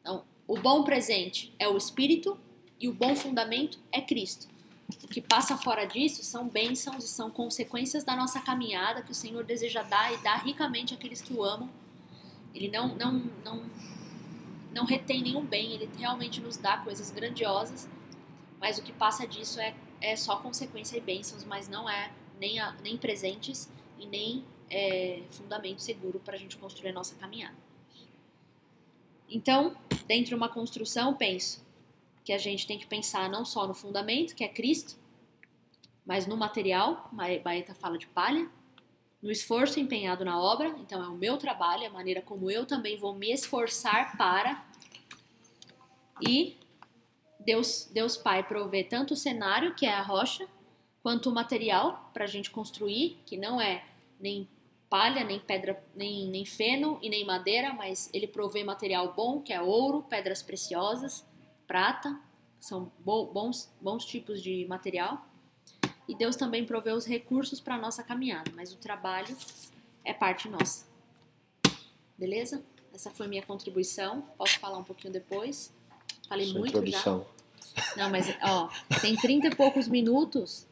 [0.00, 2.38] Então, o bom presente é o Espírito
[2.78, 4.46] e o bom fundamento é Cristo.
[5.02, 9.14] O que passa fora disso são bênçãos e são consequências da nossa caminhada que o
[9.14, 11.70] Senhor deseja dar e dar ricamente àqueles que o amam.
[12.54, 13.64] Ele não, não, não,
[14.72, 17.88] não retém nenhum bem, ele realmente nos dá coisas grandiosas,
[18.60, 22.60] mas o que passa disso é, é só consequência e bênçãos, mas não é nem,
[22.60, 27.63] a, nem presentes e nem é, fundamento seguro para a gente construir a nossa caminhada.
[29.28, 31.64] Então, dentro de uma construção, penso,
[32.24, 34.96] que a gente tem que pensar não só no fundamento, que é Cristo,
[36.06, 37.10] mas no material,
[37.42, 38.48] Baeta fala de palha,
[39.22, 42.98] no esforço empenhado na obra, então é o meu trabalho, a maneira como eu também
[42.98, 44.62] vou me esforçar para.
[46.20, 46.58] E
[47.40, 50.46] Deus, Deus Pai provê tanto o cenário, que é a rocha,
[51.02, 53.84] quanto o material para a gente construir, que não é
[54.20, 54.48] nem
[54.94, 59.52] palha, nem pedra, nem, nem feno e nem madeira, mas ele provê material bom, que
[59.52, 61.26] é ouro, pedras preciosas,
[61.66, 62.16] prata,
[62.60, 65.26] são bons, bons tipos de material.
[66.06, 69.36] E Deus também provê os recursos para a nossa caminhada, mas o trabalho
[70.04, 70.86] é parte nossa.
[72.16, 72.62] Beleza?
[72.92, 74.22] Essa foi minha contribuição.
[74.38, 75.72] Posso falar um pouquinho depois?
[76.28, 77.26] Falei Sua muito introdução.
[77.74, 77.96] já.
[77.96, 80.68] Não, mas ó, tem 30 e poucos minutos,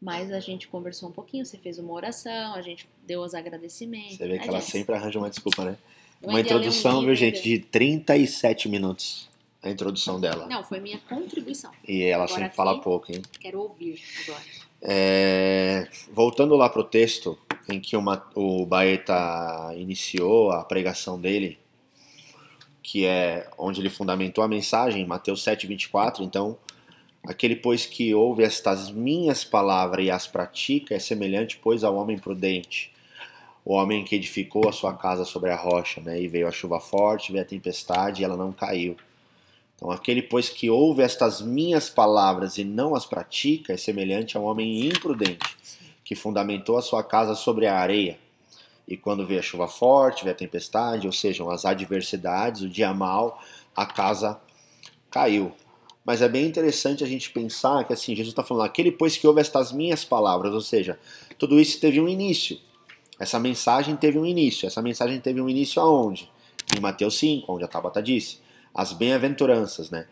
[0.00, 4.16] mas a gente conversou um pouquinho, você fez uma oração, a gente deu os agradecimentos.
[4.16, 5.76] Você vê que ela sempre arranja uma desculpa, né?
[6.22, 9.28] Uma introdução, um viu, gente, de 37 minutos
[9.62, 10.46] a introdução dela.
[10.46, 11.70] Não, foi minha contribuição.
[11.86, 13.22] E ela agora sempre fala pouco, hein?
[13.38, 14.42] Quero ouvir agora.
[14.84, 17.38] É, voltando lá pro texto
[17.68, 21.58] em que uma, o Baeta iniciou a pregação dele,
[22.82, 26.24] que é onde ele fundamentou a mensagem, Mateus 7:24.
[26.24, 26.58] Então,
[27.24, 32.18] aquele pois que ouve estas minhas palavras e as pratica é semelhante pois ao homem
[32.18, 32.91] prudente,
[33.64, 36.20] o homem que edificou a sua casa sobre a rocha, né?
[36.20, 38.96] E veio a chuva forte, veio a tempestade e ela não caiu
[39.82, 44.40] então, aquele, pois, que ouve estas minhas palavras e não as pratica, é semelhante a
[44.40, 45.56] um homem imprudente,
[46.04, 48.16] que fundamentou a sua casa sobre a areia.
[48.86, 52.94] E quando vê a chuva forte, vê a tempestade, ou seja, as adversidades, o dia
[52.94, 53.42] mal,
[53.74, 54.40] a casa
[55.10, 55.50] caiu.
[56.04, 59.26] Mas é bem interessante a gente pensar que assim, Jesus está falando, aquele pois que
[59.26, 60.96] ouve estas minhas palavras, ou seja,
[61.36, 62.56] tudo isso teve um início.
[63.22, 64.66] Essa mensagem teve um início.
[64.66, 66.28] Essa mensagem teve um início aonde?
[66.76, 68.40] Em Mateus 5, onde a Tabata disse
[68.74, 70.08] as bem-aventuranças, né?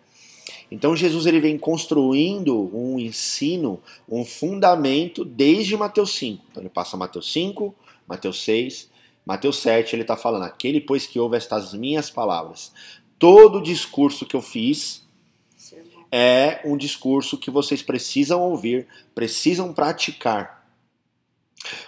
[0.70, 6.44] Então Jesus ele vem construindo um ensino, um fundamento desde Mateus 5.
[6.52, 7.74] Então ele passa Mateus 5,
[8.06, 8.88] Mateus 6,
[9.26, 12.72] Mateus 7, ele está falando: aquele pois que ouve estas minhas palavras.
[13.18, 15.04] Todo o discurso que eu fiz
[16.12, 20.59] é um discurso que vocês precisam ouvir, precisam praticar.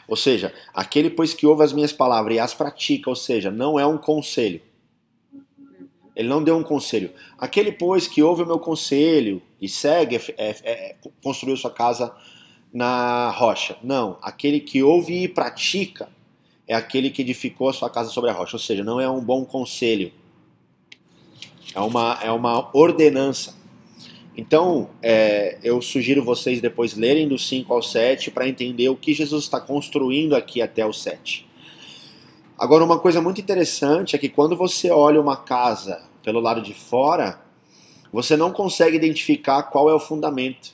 [0.06, 3.78] Ou seja, aquele pois que ouve as minhas palavras e as pratica, ou seja, não
[3.78, 4.60] é um conselho.
[6.14, 7.10] Ele não deu um conselho.
[7.38, 12.14] Aquele, pois, que ouve o meu conselho e segue, é, é, é, construiu sua casa
[12.72, 13.76] na rocha.
[13.82, 14.18] Não.
[14.20, 16.08] Aquele que ouve e pratica
[16.68, 18.56] é aquele que edificou a sua casa sobre a rocha.
[18.56, 20.12] Ou seja, não é um bom conselho.
[21.74, 23.54] É uma, é uma ordenança.
[24.36, 29.12] Então, é, eu sugiro vocês depois lerem do 5 ao 7 para entender o que
[29.12, 31.46] Jesus está construindo aqui até o 7.
[32.58, 36.72] Agora, uma coisa muito interessante é que quando você olha uma casa pelo lado de
[36.72, 37.40] fora,
[38.10, 40.72] você não consegue identificar qual é o fundamento.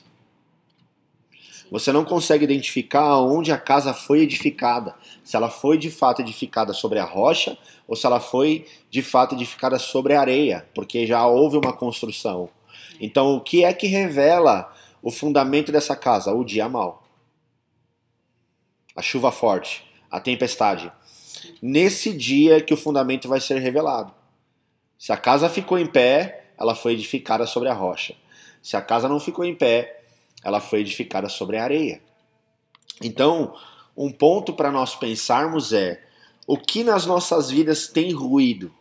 [1.71, 4.95] Você não consegue identificar onde a casa foi edificada.
[5.23, 7.57] Se ela foi de fato edificada sobre a rocha
[7.87, 12.49] ou se ela foi de fato edificada sobre a areia, porque já houve uma construção.
[12.99, 16.33] Então, o que é que revela o fundamento dessa casa?
[16.33, 17.03] O dia mal.
[18.95, 20.91] A chuva forte, a tempestade
[21.61, 24.13] nesse dia que o fundamento vai ser revelado.
[24.97, 28.15] Se a casa ficou em pé, ela foi edificada sobre a rocha.
[28.61, 30.03] Se a casa não ficou em pé,
[30.43, 32.01] ela foi edificada sobre a areia.
[33.01, 33.55] Então,
[33.95, 36.03] um ponto para nós pensarmos é
[36.45, 38.73] o que nas nossas vidas tem ruído?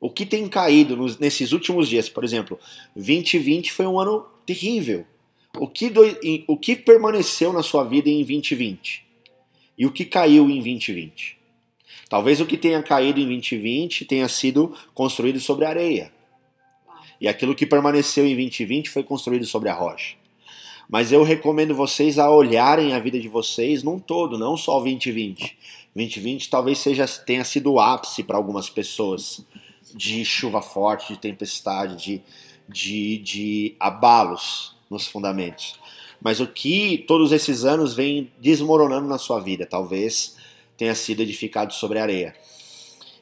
[0.00, 2.08] O que tem caído nos, nesses últimos dias?
[2.08, 2.58] Por exemplo,
[2.94, 5.04] 2020 foi um ano terrível.
[5.56, 6.02] O que, do,
[6.46, 9.04] o que permaneceu na sua vida em 2020?
[9.76, 11.36] E o que caiu em 2020?
[12.08, 16.12] Talvez o que tenha caído em 2020 tenha sido construído sobre areia.
[17.20, 20.16] E aquilo que permaneceu em 2020 foi construído sobre a rocha.
[20.88, 25.58] Mas eu recomendo vocês a olharem a vida de vocês num todo, não só 2020.
[25.94, 29.44] 2020 talvez seja tenha sido o ápice para algumas pessoas
[29.94, 32.22] de chuva forte, de tempestade, de,
[32.68, 35.78] de, de abalos nos fundamentos.
[36.20, 40.36] Mas o que todos esses anos vem desmoronando na sua vida, talvez
[40.76, 42.34] tenha sido edificado sobre areia.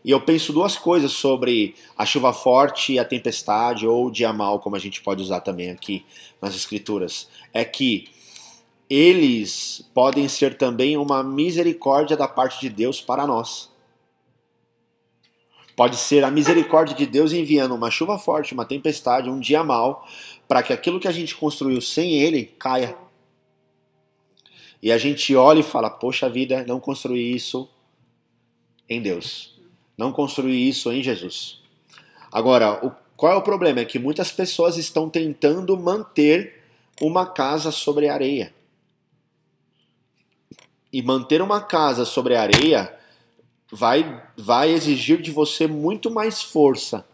[0.04, 4.32] E eu penso duas coisas sobre a chuva forte e a tempestade, ou o dia
[4.32, 6.06] mal, como a gente pode usar também aqui
[6.40, 7.28] nas escrituras.
[7.52, 8.08] É que
[8.88, 13.68] eles podem ser também uma misericórdia da parte de Deus para nós.
[15.76, 20.08] Pode ser a misericórdia de Deus enviando uma chuva forte, uma tempestade, um dia mal,
[20.48, 22.96] para que aquilo que a gente construiu sem Ele caia.
[24.82, 27.68] E a gente olha e fala: Poxa vida, não construí isso
[28.88, 29.54] em Deus.
[29.98, 31.60] Não construí isso em Jesus.
[32.32, 33.80] Agora, o, qual é o problema?
[33.80, 36.62] É que muitas pessoas estão tentando manter
[37.02, 38.54] uma casa sobre areia.
[40.90, 42.94] E manter uma casa sobre areia
[43.72, 47.06] vai, vai exigir de você muito mais força.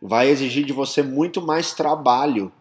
[0.00, 2.52] Vai exigir de você muito mais trabalho.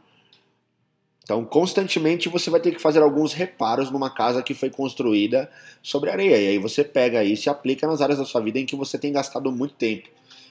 [1.23, 5.49] Então, constantemente você vai ter que fazer alguns reparos numa casa que foi construída
[5.81, 6.37] sobre areia.
[6.37, 8.97] E aí você pega isso e aplica nas áreas da sua vida em que você
[8.97, 10.09] tem gastado muito tempo,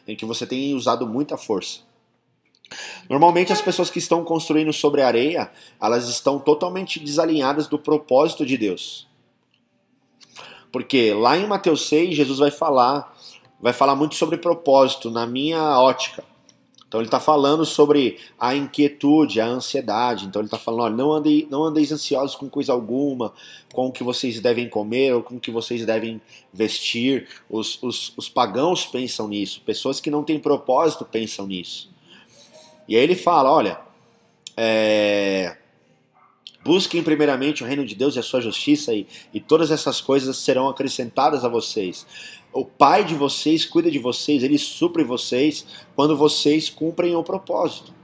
[0.09, 1.81] em que você tem usado muita força.
[3.09, 5.51] Normalmente as pessoas que estão construindo sobre areia,
[5.83, 9.10] elas estão totalmente desalinhadas do propósito de Deus.
[10.73, 13.17] Porque lá em Mateus 6, Jesus vai falar,
[13.61, 16.25] vai falar muito sobre propósito na minha ótica.
[16.91, 20.27] Então ele está falando sobre a inquietude, a ansiedade.
[20.27, 23.33] Então ele está falando, olha, não, andei, não andeis ansiosos com coisa alguma,
[23.73, 26.21] com o que vocês devem comer ou com o que vocês devem
[26.53, 27.29] vestir.
[27.49, 31.89] Os, os, os pagãos pensam nisso, pessoas que não têm propósito pensam nisso.
[32.89, 33.81] E aí ele fala, olha,
[34.57, 35.59] é,
[36.63, 40.37] Busquem primeiramente o reino de Deus e a sua justiça, e, e todas essas coisas
[40.37, 42.07] serão acrescentadas a vocês.
[42.53, 45.65] O Pai de vocês cuida de vocês, ele supre vocês
[45.97, 47.95] quando vocês cumprem o propósito.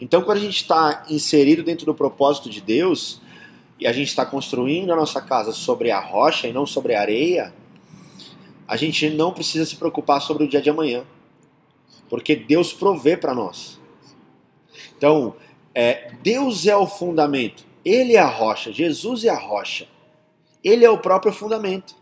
[0.00, 3.20] Então, quando a gente está inserido dentro do propósito de Deus,
[3.80, 7.00] e a gente está construindo a nossa casa sobre a rocha e não sobre a
[7.00, 7.52] areia,
[8.68, 11.02] a gente não precisa se preocupar sobre o dia de amanhã,
[12.08, 13.80] porque Deus provê para nós.
[14.96, 15.34] Então,
[15.74, 17.69] é, Deus é o fundamento.
[17.84, 19.86] Ele é a rocha, Jesus é a rocha.
[20.62, 21.94] Ele é o próprio fundamento.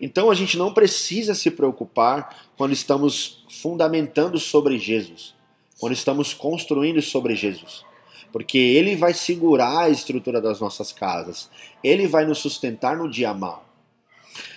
[0.00, 5.34] Então a gente não precisa se preocupar quando estamos fundamentando sobre Jesus,
[5.78, 7.84] quando estamos construindo sobre Jesus.
[8.32, 11.48] Porque ele vai segurar a estrutura das nossas casas,
[11.84, 13.68] ele vai nos sustentar no dia mal.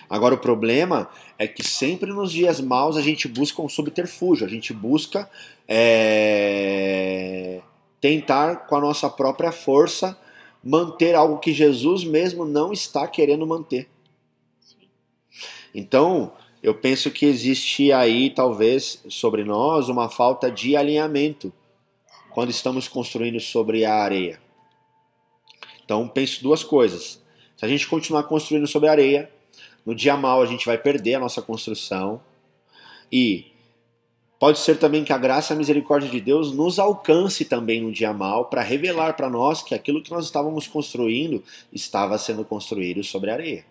[0.09, 4.49] Agora o problema é que sempre nos dias maus a gente busca um subterfúgio, a
[4.49, 5.29] gente busca
[5.67, 7.61] é,
[7.99, 10.17] tentar com a nossa própria força
[10.63, 13.87] manter algo que Jesus mesmo não está querendo manter.
[15.73, 16.33] Então,
[16.63, 21.53] eu penso que existe aí, talvez, sobre nós, uma falta de alinhamento
[22.31, 24.41] quando estamos construindo sobre a areia.
[25.83, 27.21] Então, penso duas coisas.
[27.55, 29.31] Se a gente continuar construindo sobre a areia,
[29.85, 32.19] no dia mal a gente vai perder a nossa construção
[33.11, 33.51] e
[34.37, 37.91] Pode ser também que a graça e a misericórdia de Deus nos alcance também no
[37.91, 43.03] dia mal para revelar para nós que aquilo que nós estávamos construindo estava sendo construído
[43.03, 43.65] sobre areia.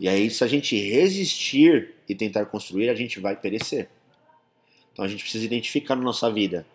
[0.00, 3.88] E aí, se a gente resistir e tentar construir, a gente vai perecer.
[4.92, 6.66] Então a gente precisa identificar na nossa vida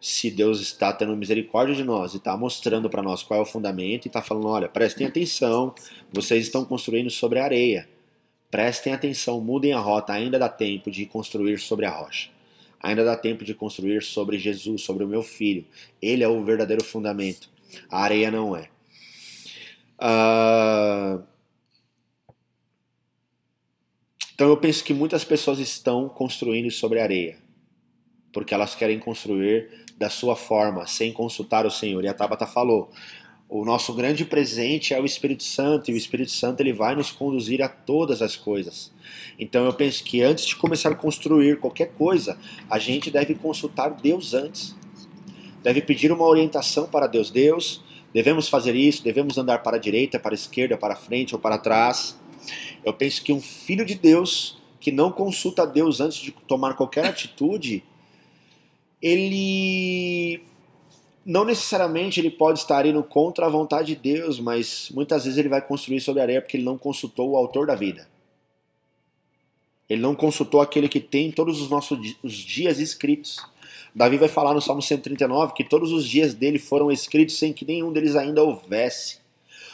[0.00, 3.46] se Deus está tendo misericórdia de nós e está mostrando para nós qual é o
[3.46, 5.74] fundamento e está falando: olha, prestem atenção,
[6.12, 7.88] vocês estão construindo sobre areia.
[8.50, 12.35] Prestem atenção, mudem a rota, ainda dá tempo de construir sobre a rocha.
[12.80, 15.64] Ainda dá tempo de construir sobre Jesus, sobre o meu filho.
[16.00, 17.48] Ele é o verdadeiro fundamento.
[17.90, 18.68] A areia não é.
[20.00, 21.22] Uh...
[24.34, 27.38] Então eu penso que muitas pessoas estão construindo sobre areia,
[28.32, 32.04] porque elas querem construir da sua forma, sem consultar o Senhor.
[32.04, 32.92] E a Tabata falou:
[33.48, 37.12] o nosso grande presente é o Espírito Santo, e o Espírito Santo ele vai nos
[37.12, 38.92] conduzir a todas as coisas.
[39.38, 42.36] Então eu penso que antes de começar a construir qualquer coisa,
[42.68, 44.74] a gente deve consultar Deus antes.
[45.62, 47.30] Deve pedir uma orientação para Deus.
[47.30, 47.82] Deus,
[48.12, 51.40] devemos fazer isso, devemos andar para a direita, para a esquerda, para a frente ou
[51.40, 52.18] para trás.
[52.84, 57.06] Eu penso que um filho de Deus que não consulta Deus antes de tomar qualquer
[57.06, 57.82] atitude,
[59.00, 60.40] ele
[61.26, 65.48] não necessariamente ele pode estar indo contra a vontade de Deus, mas muitas vezes ele
[65.48, 68.08] vai construir sobre a areia porque ele não consultou o autor da vida.
[69.90, 73.44] Ele não consultou aquele que tem todos os nossos os dias escritos.
[73.92, 77.64] Davi vai falar no Salmo 139 que todos os dias dele foram escritos sem que
[77.64, 79.18] nenhum deles ainda houvesse.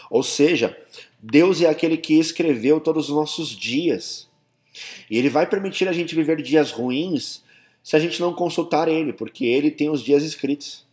[0.09, 0.75] Ou seja,
[1.23, 4.27] Deus é aquele que escreveu todos os nossos dias.
[5.11, 7.43] E ele vai permitir a gente viver dias ruins
[7.83, 10.91] se a gente não consultar ele, porque ele tem os dias escritos.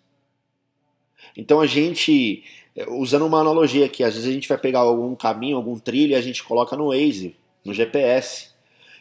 [1.36, 2.44] Então a gente,
[2.88, 6.16] usando uma analogia aqui, às vezes a gente vai pegar algum caminho, algum trilho e
[6.16, 8.50] a gente coloca no Waze, no GPS.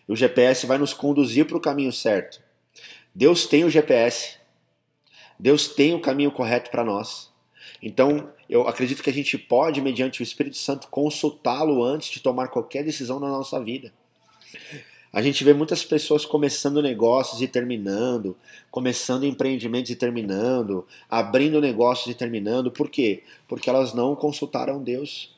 [0.08, 2.40] E o GPS vai nos conduzir para o caminho certo.
[3.14, 4.36] Deus tem o GPS.
[5.38, 7.32] Deus tem o caminho correto para nós.
[7.82, 12.48] Então, eu acredito que a gente pode, mediante o Espírito Santo, consultá-lo antes de tomar
[12.48, 13.92] qualquer decisão na nossa vida.
[15.12, 18.36] A gente vê muitas pessoas começando negócios e terminando,
[18.70, 22.70] começando empreendimentos e terminando, abrindo negócios e terminando.
[22.70, 23.22] Por quê?
[23.46, 25.34] Porque elas não consultaram Deus.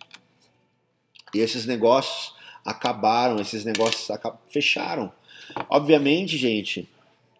[1.33, 4.09] E esses negócios acabaram, esses negócios
[4.49, 5.13] fecharam.
[5.69, 6.89] Obviamente, gente,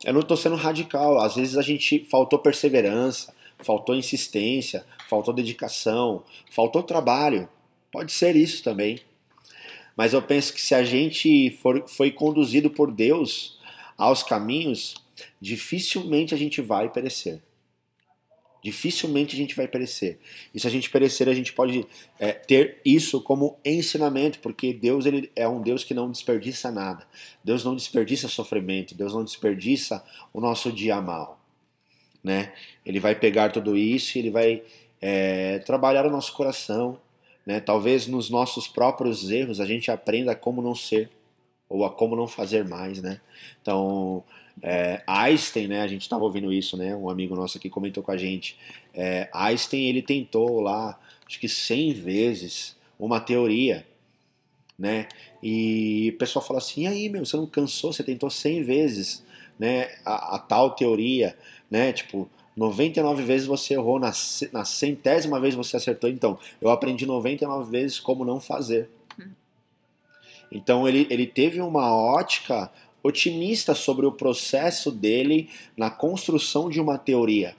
[0.05, 1.19] eu não estou sendo radical.
[1.21, 7.49] Às vezes a gente faltou perseverança, faltou insistência, faltou dedicação, faltou trabalho.
[7.93, 9.01] Pode ser isso também.
[9.97, 13.59] Mas eu penso que se a gente for, foi conduzido por Deus
[13.97, 14.95] aos caminhos,
[15.41, 17.41] dificilmente a gente vai perecer.
[18.63, 20.19] Dificilmente a gente vai perecer.
[20.55, 21.87] E se a gente perecer, a gente pode
[22.19, 27.07] é, ter isso como ensinamento, porque Deus ele é um Deus que não desperdiça nada.
[27.43, 31.41] Deus não desperdiça sofrimento, Deus não desperdiça o nosso dia mal.
[32.23, 32.53] Né?
[32.85, 34.63] Ele vai pegar tudo isso e ele vai
[35.01, 37.01] é, trabalhar o nosso coração,
[37.47, 37.61] né?
[37.61, 41.11] Talvez nos nossos próprios erros a gente aprenda como não ser
[41.69, 43.21] ou a como não fazer mais, né?
[43.63, 44.25] Então,
[44.63, 45.83] é, Einstein, né?
[45.83, 46.95] A gente estava ouvindo isso, né?
[46.95, 48.59] Um amigo nosso aqui comentou com a gente.
[48.93, 53.87] É, Einstein ele tentou lá, acho que 100 vezes uma teoria,
[54.79, 55.07] né?
[55.43, 57.93] E o pessoal fala assim: e aí, meu, você não cansou?
[57.93, 59.25] Você tentou 100 vezes,
[59.59, 59.89] né?
[60.05, 61.37] A, a tal teoria,
[61.71, 61.93] né?
[61.93, 62.29] Tipo,
[62.61, 64.13] 99 vezes você errou, na,
[64.53, 66.11] na centésima vez você acertou.
[66.11, 68.91] Então, eu aprendi 99 vezes como não fazer.
[70.53, 72.71] Então, ele, ele teve uma ótica
[73.03, 77.57] otimista sobre o processo dele na construção de uma teoria.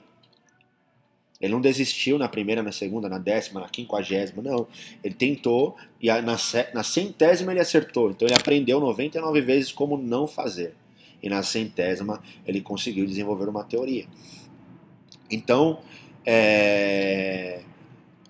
[1.40, 4.68] Ele não desistiu na primeira, na segunda, na décima, na quinquagésima, não.
[5.02, 6.36] Ele tentou e na,
[6.72, 8.12] na centésima ele acertou.
[8.12, 10.76] Então ele aprendeu 99 vezes como não fazer.
[11.20, 14.06] E na centésima ele conseguiu desenvolver uma teoria.
[15.32, 15.78] Então,
[16.24, 17.60] é,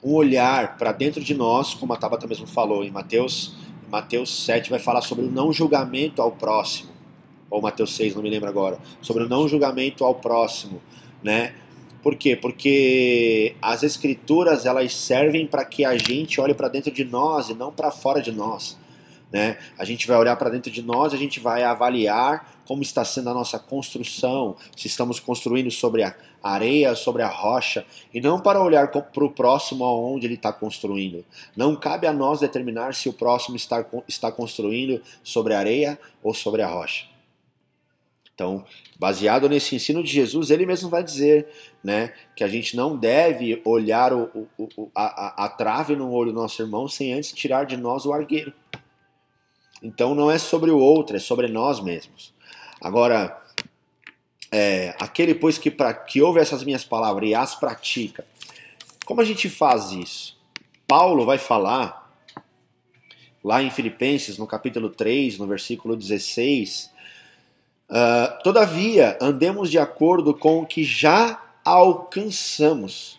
[0.02, 3.54] um olhar para dentro de nós, como a Tabata mesmo falou em Mateus,
[3.90, 6.90] Mateus 7 vai falar sobre o não julgamento ao próximo,
[7.50, 10.80] ou Mateus 6, não me lembro agora, sobre o não julgamento ao próximo,
[11.22, 11.54] né?
[12.02, 12.34] Por quê?
[12.34, 17.54] Porque as escrituras elas servem para que a gente olhe para dentro de nós e
[17.54, 18.76] não para fora de nós.
[19.32, 19.56] Né?
[19.78, 23.30] A gente vai olhar para dentro de nós, a gente vai avaliar como está sendo
[23.30, 28.62] a nossa construção, se estamos construindo sobre a areia, sobre a rocha, e não para
[28.62, 31.24] olhar para o próximo aonde ele está construindo.
[31.56, 36.34] Não cabe a nós determinar se o próximo está, está construindo sobre a areia ou
[36.34, 37.06] sobre a rocha.
[38.34, 38.64] Então,
[38.98, 41.46] baseado nesse ensino de Jesus, ele mesmo vai dizer
[41.82, 46.32] né, que a gente não deve olhar o, o, a, a, a trave no olho
[46.32, 48.52] do nosso irmão sem antes tirar de nós o argueiro.
[49.82, 52.32] Então não é sobre o outro, é sobre nós mesmos.
[52.80, 53.36] Agora,
[54.50, 58.24] é, aquele pois que, pra, que ouve essas minhas palavras e as pratica,
[59.04, 60.38] como a gente faz isso?
[60.86, 62.02] Paulo vai falar
[63.42, 66.90] lá em Filipenses, no capítulo 3, no versículo 16,
[67.88, 73.18] uh, ah, todavia andemos de acordo com o que já alcançamos.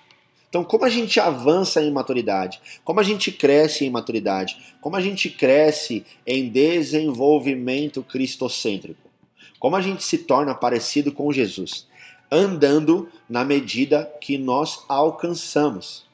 [0.53, 2.61] Então, como a gente avança em maturidade?
[2.83, 4.55] Como a gente cresce em maturidade?
[4.79, 9.09] Como a gente cresce em desenvolvimento cristocêntrico?
[9.57, 11.87] Como a gente se torna parecido com Jesus?
[12.31, 16.05] Andando na medida que nós alcançamos.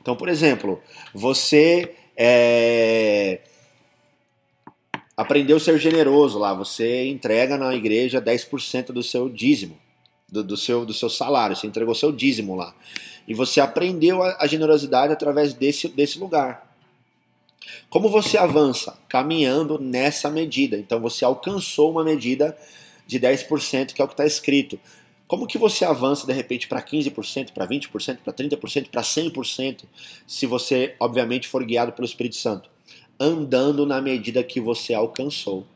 [0.00, 0.80] Então, por exemplo,
[1.12, 3.40] você é,
[5.14, 9.78] aprendeu a ser generoso lá, você entrega na igreja 10% do seu dízimo,
[10.32, 12.74] do, do, seu, do seu salário, você entregou seu dízimo lá.
[13.26, 16.74] E você aprendeu a, a generosidade através desse, desse lugar.
[17.88, 18.98] Como você avança?
[19.08, 20.76] Caminhando nessa medida.
[20.76, 22.56] Então você alcançou uma medida
[23.06, 24.78] de 10%, que é o que está escrito.
[25.26, 29.84] Como que você avança de repente para 15%, para 20%, para 30%, para 100%,
[30.26, 32.68] se você, obviamente, for guiado pelo Espírito Santo?
[33.18, 35.66] Andando na medida que você alcançou.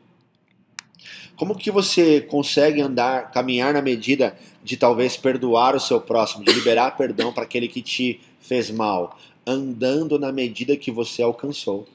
[1.39, 6.51] Como que você consegue andar, caminhar na medida de talvez perdoar o seu próximo, de
[6.51, 9.17] liberar perdão para aquele que te fez mal,
[9.47, 11.87] andando na medida que você alcançou.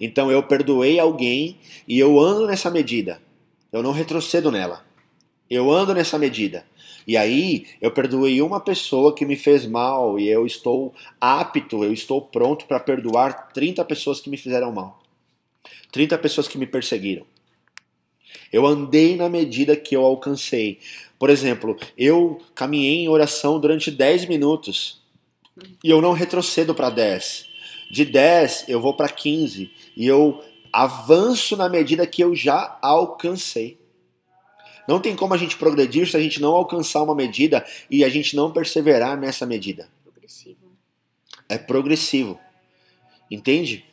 [0.00, 3.20] Então eu perdoei alguém e eu ando nessa medida.
[3.70, 4.82] Eu não retrocedo nela.
[5.50, 6.64] Eu ando nessa medida.
[7.06, 11.92] E aí eu perdoei uma pessoa que me fez mal e eu estou apto, eu
[11.92, 15.02] estou pronto para perdoar 30 pessoas que me fizeram mal.
[15.90, 17.30] 30 pessoas que me perseguiram.
[18.52, 20.78] Eu andei na medida que eu alcancei.
[21.18, 25.00] Por exemplo, eu caminhei em oração durante 10 minutos
[25.82, 27.46] e eu não retrocedo para 10.
[27.90, 33.78] De 10 eu vou para 15 e eu avanço na medida que eu já alcancei.
[34.88, 38.08] Não tem como a gente progredir se a gente não alcançar uma medida e a
[38.08, 39.88] gente não perseverar nessa medida.
[40.04, 40.58] Progressivo.
[41.48, 42.40] É progressivo.
[43.30, 43.84] Entende?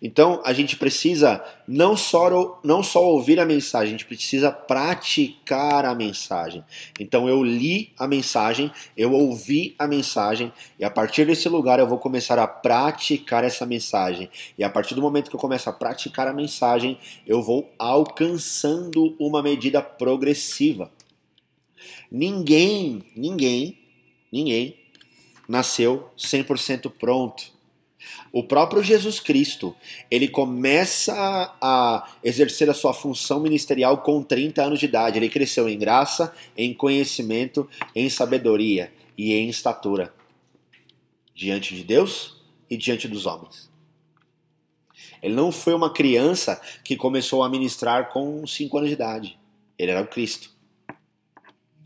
[0.00, 5.84] Então a gente precisa não só, não só ouvir a mensagem, a gente precisa praticar
[5.84, 6.64] a mensagem.
[6.98, 11.86] Então eu li a mensagem, eu ouvi a mensagem, e a partir desse lugar eu
[11.86, 14.30] vou começar a praticar essa mensagem.
[14.56, 19.16] E a partir do momento que eu começo a praticar a mensagem, eu vou alcançando
[19.18, 20.90] uma medida progressiva.
[22.10, 23.78] Ninguém, ninguém,
[24.30, 24.76] ninguém
[25.48, 27.51] nasceu 100% pronto.
[28.32, 29.76] O próprio Jesus Cristo,
[30.10, 31.14] ele começa
[31.60, 35.18] a exercer a sua função ministerial com 30 anos de idade.
[35.18, 40.14] Ele cresceu em graça, em conhecimento, em sabedoria e em estatura
[41.34, 43.70] diante de Deus e diante dos homens.
[45.22, 49.38] Ele não foi uma criança que começou a ministrar com 5 anos de idade.
[49.78, 50.50] Ele era o Cristo.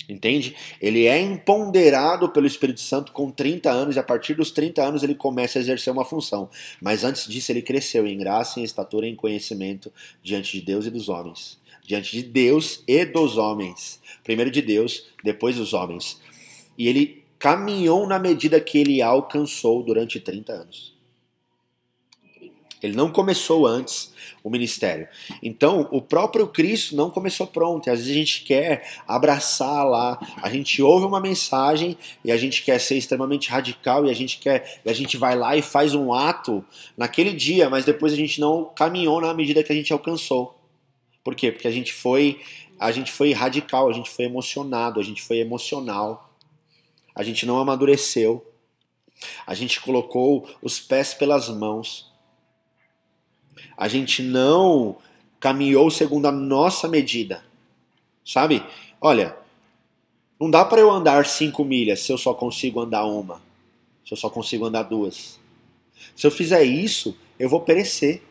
[0.09, 0.55] Entende?
[0.81, 5.03] Ele é empoderado pelo Espírito Santo com 30 anos e a partir dos 30 anos
[5.03, 6.49] ele começa a exercer uma função.
[6.81, 9.93] Mas antes disso ele cresceu em graça, em estatura e em conhecimento
[10.23, 11.59] diante de Deus e dos homens.
[11.85, 14.01] Diante de Deus e dos homens.
[14.23, 16.21] Primeiro de Deus, depois dos homens.
[16.79, 20.96] E ele caminhou na medida que ele alcançou durante 30 anos.
[22.87, 24.13] Ele não começou antes
[24.43, 25.09] o ministério.
[25.43, 27.87] Então, o próprio Cristo não começou pronto.
[27.87, 32.37] E às vezes a gente quer abraçar lá, a gente ouve uma mensagem e a
[32.37, 35.95] gente quer ser extremamente radical e a gente quer, a gente vai lá e faz
[35.95, 36.65] um ato
[36.97, 40.59] naquele dia, mas depois a gente não caminhou na medida que a gente alcançou.
[41.25, 41.51] Por quê?
[41.51, 42.41] Porque a gente foi,
[42.79, 46.33] a gente foi radical, a gente foi emocionado, a gente foi emocional.
[47.17, 48.47] A gente não amadureceu.
[49.47, 52.13] A gente colocou os pés pelas mãos
[53.77, 54.97] a gente não
[55.39, 57.45] caminhou segundo a nossa medida.
[58.25, 58.63] Sabe?
[59.01, 59.37] Olha,
[60.41, 63.41] não dá para eu andar cinco milhas se eu só consigo andar uma.
[64.05, 65.39] Se eu só consigo andar duas.
[66.15, 68.23] Se eu fizer isso, eu vou perecer.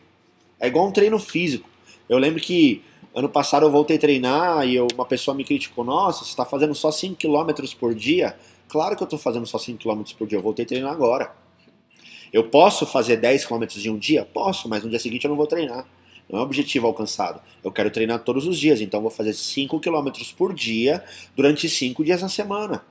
[0.58, 1.68] É igual um treino físico.
[2.08, 2.82] Eu lembro que
[3.14, 6.44] ano passado eu voltei a treinar e eu, uma pessoa me criticou: Nossa, você está
[6.44, 8.36] fazendo só 5 km por dia?
[8.68, 10.38] Claro que eu estou fazendo só 5 km por dia.
[10.38, 11.34] Eu voltei a treinar agora.
[12.32, 14.24] Eu posso fazer 10 km em um dia?
[14.24, 15.86] Posso, mas no dia seguinte eu não vou treinar.
[16.28, 17.40] Não é um objetivo alcançado.
[17.62, 21.04] Eu quero treinar todos os dias, então vou fazer 5 km por dia
[21.36, 22.84] durante 5 dias na semana.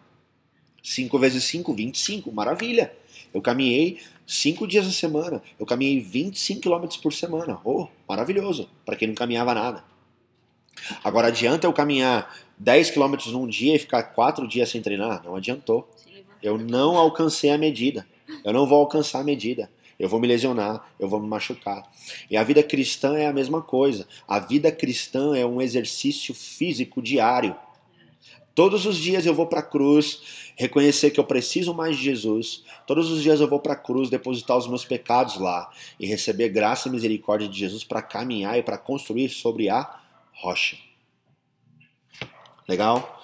[0.82, 2.94] 5 vezes 5, 25, maravilha.
[3.34, 5.42] Eu caminhei 5 dias na semana.
[5.60, 7.60] Eu caminhei 25 km por semana.
[7.66, 8.70] Oh, maravilhoso.
[8.86, 9.84] Para quem não caminhava nada.
[11.04, 15.24] Agora adianta eu caminhar 10 km num dia e ficar 4 dias sem treinar?
[15.24, 15.90] Não adiantou.
[16.42, 18.08] Eu não alcancei a medida.
[18.46, 19.70] Eu não vou alcançar a medida.
[19.98, 21.90] Eu vou me lesionar, eu vou me machucar.
[22.30, 24.08] E a vida cristã é a mesma coisa.
[24.28, 27.56] A vida cristã é um exercício físico diário.
[28.54, 32.64] Todos os dias eu vou para a cruz, reconhecer que eu preciso mais de Jesus.
[32.86, 35.70] Todos os dias eu vou para a cruz depositar os meus pecados lá
[36.00, 40.00] e receber graça e misericórdia de Jesus para caminhar e para construir sobre a
[40.34, 40.78] rocha.
[42.68, 43.22] Legal?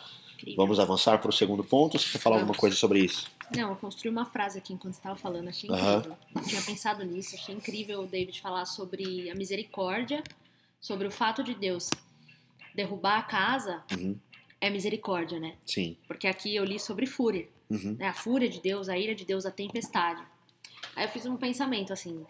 [0.58, 1.98] Vamos avançar para o segundo ponto?
[1.98, 3.30] Você quer falar alguma coisa sobre isso?
[3.56, 6.18] Não, eu construí uma frase aqui enquanto estava falando, achei incrível.
[6.36, 6.42] Uhum.
[6.44, 10.24] tinha pensado nisso, achei incrível o David falar sobre a misericórdia,
[10.80, 11.90] sobre o fato de Deus
[12.74, 13.84] derrubar a casa.
[13.92, 14.18] Uhum.
[14.60, 15.56] É misericórdia, né?
[15.66, 15.98] Sim.
[16.08, 17.48] Porque aqui eu li sobre fúria.
[17.70, 17.96] Uhum.
[17.98, 18.08] Né?
[18.08, 20.22] A fúria de Deus, a ira de Deus, a tempestade.
[20.96, 22.26] Aí eu fiz um pensamento assim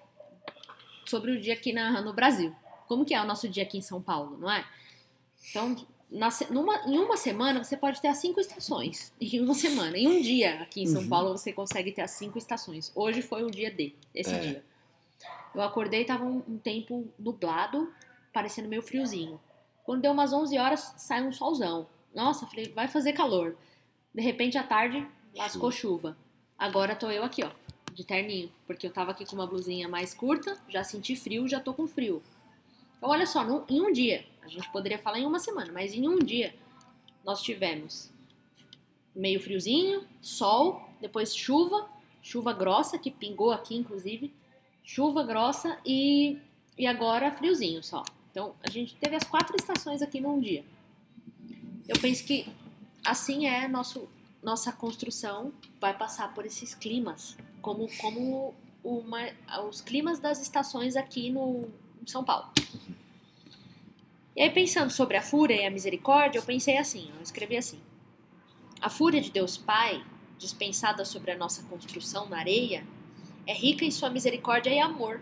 [1.06, 2.56] sobre o dia aqui na, no Brasil.
[2.88, 4.66] Como que é o nosso dia aqui em São Paulo, não é?
[5.50, 5.76] Então,
[6.12, 9.14] na, numa, em uma semana você pode ter as cinco estações.
[9.22, 9.98] Em uma semana.
[9.98, 11.10] Em um dia aqui em São uhum.
[11.10, 12.92] Paulo você consegue ter as cinco estações.
[12.94, 14.40] Hoje foi o dia D, esse é.
[14.40, 14.66] dia.
[15.56, 17.92] Eu acordei e tava um, um, tempo nublado,
[18.34, 19.40] parecendo meio friozinho.
[19.84, 21.88] Quando deu umas 11 horas, sai um solzão.
[22.14, 23.58] Nossa, falei, vai fazer calor.
[24.14, 25.06] De repente, à tarde,
[25.36, 26.10] lascou chuva.
[26.10, 26.18] chuva.
[26.58, 27.52] Agora tô eu aqui, ó,
[27.94, 28.52] de terninho.
[28.66, 31.88] Porque eu tava aqui com uma blusinha mais curta, já senti frio, já tô com
[31.88, 32.22] frio.
[32.98, 35.94] Então, olha só, no, em um dia, a gente poderia falar em uma semana, mas
[35.94, 36.54] em um dia
[37.24, 38.12] nós tivemos
[39.16, 41.90] meio friozinho, sol, depois chuva,
[42.22, 44.34] chuva grossa que pingou aqui inclusive,
[44.84, 46.38] chuva grossa e,
[46.78, 48.04] e agora friozinho só.
[48.32, 50.64] Então, a gente teve as quatro estações aqui num dia.
[51.88, 52.48] Eu penso que
[53.04, 54.08] assim é nosso,
[54.42, 59.20] nossa construção vai passar por esses climas, como, como uma,
[59.68, 61.70] os climas das estações aqui no
[62.06, 62.50] São Paulo.
[64.36, 67.80] E aí, pensando sobre a fúria e a misericórdia, eu pensei assim, eu escrevi assim.
[68.80, 70.04] A fúria de Deus Pai,
[70.38, 72.86] dispensada sobre a nossa construção na areia,
[73.46, 75.22] é rica em sua misericórdia e amor,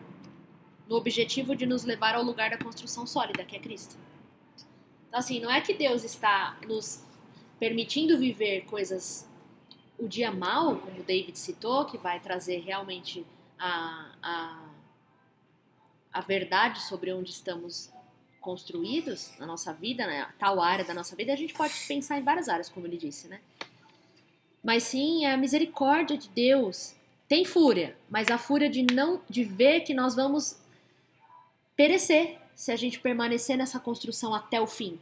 [0.87, 3.95] no objetivo de nos levar ao lugar da construção sólida, que é Cristo.
[5.07, 7.03] Então, assim, não é que Deus está nos
[7.59, 9.27] permitindo viver coisas,
[9.97, 13.25] o dia mal, como David citou, que vai trazer realmente
[13.57, 14.69] a, a,
[16.13, 17.91] a verdade sobre onde estamos
[18.39, 22.23] construídos na nossa vida, né, tal área da nossa vida, a gente pode pensar em
[22.23, 23.39] várias áreas, como ele disse, né?
[24.63, 26.95] Mas sim, a misericórdia de Deus
[27.27, 30.57] tem fúria, mas a fúria de não de ver que nós vamos
[31.75, 34.99] perecer se a gente permanecer nessa construção até o fim.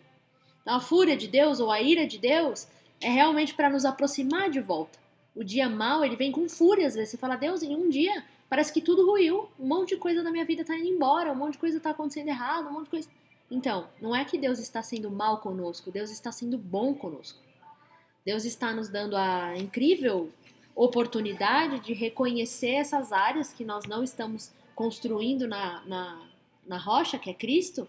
[0.61, 2.67] Então, a fúria de Deus ou a ira de Deus
[3.01, 4.99] é realmente para nos aproximar de volta.
[5.35, 8.23] O dia mal, ele vem com fúria, às vezes você fala: "Deus, em um dia
[8.49, 11.35] parece que tudo ruiu, um monte de coisa da minha vida está indo embora, um
[11.35, 13.09] monte de coisa está acontecendo errado, um monte de coisa".
[13.49, 17.39] Então, não é que Deus está sendo mal conosco, Deus está sendo bom conosco.
[18.25, 20.29] Deus está nos dando a incrível
[20.75, 26.27] oportunidade de reconhecer essas áreas que nós não estamos construindo na, na,
[26.67, 27.87] na rocha, que é Cristo,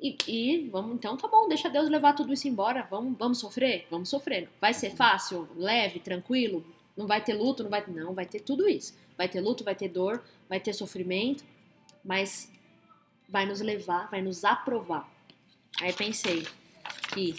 [0.00, 3.86] e, e, vamos, então tá bom, deixa Deus levar tudo isso embora, vamos, vamos sofrer?
[3.90, 4.48] Vamos sofrer.
[4.60, 6.64] Vai ser fácil, leve, tranquilo?
[6.96, 8.94] Não vai ter luto, não vai Não, vai ter tudo isso.
[9.16, 11.44] Vai ter luto, vai ter dor, vai ter sofrimento,
[12.04, 12.50] mas
[13.28, 15.08] vai nos levar, vai nos aprovar.
[15.80, 16.46] Aí pensei
[17.12, 17.36] que